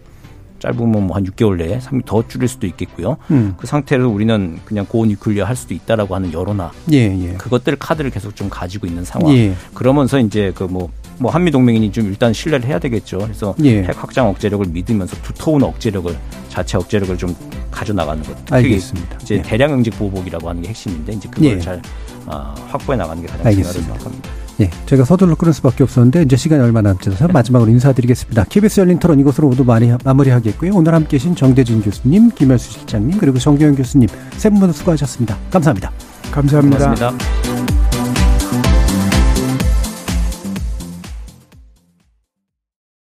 [0.63, 3.17] 짧으면 뭐 한 6개월 내에 더 줄일 수도 있겠고요.
[3.31, 3.53] 음.
[3.57, 6.71] 그 상태로 우리는 그냥 고온 뉴클리어 할 수도 있다라고 하는 여론화.
[6.93, 7.33] 예, 예.
[7.33, 9.35] 그것들 카드를 계속 좀 가지고 있는 상황.
[9.35, 9.53] 예.
[9.73, 10.89] 그러면서 이제 그뭐
[11.19, 13.19] 뭐 한미 동맹이니 좀 일단 신뢰를 해야 되겠죠.
[13.19, 13.83] 그래서 예.
[13.83, 16.15] 핵 확장 억제력을 믿으면서 두터운 억제력을
[16.49, 17.35] 자체 억제력을 좀
[17.69, 18.51] 가져 나가는 것.
[18.51, 19.17] 알겠습니다.
[19.21, 19.41] 이제 예.
[19.41, 21.59] 대량 응직 보복이라고 하는 게 핵심인데 이제 그걸 예.
[21.59, 21.81] 잘
[22.25, 24.29] 어, 확보해 나가는 게 가장 중요하다고 생각합니다.
[24.61, 28.45] 예, 제가 서둘러 끊을 수밖에 없었는데 이제 시간이 얼마 남지 않아서 마지막으로 인사드리겠습니다.
[28.49, 30.71] KBS 열린 토론 이것으로 모두 많이 마무리하겠고요.
[30.75, 34.07] 오늘 함께 계신 정대진 교수님, 김열수 실장님 그리고 정경현 교수님
[34.37, 35.37] 세 분 모두 수고하셨습니다.
[35.51, 35.91] 감사합니다.
[36.31, 36.77] 감사합니다.
[36.95, 37.52] 고맙습니다.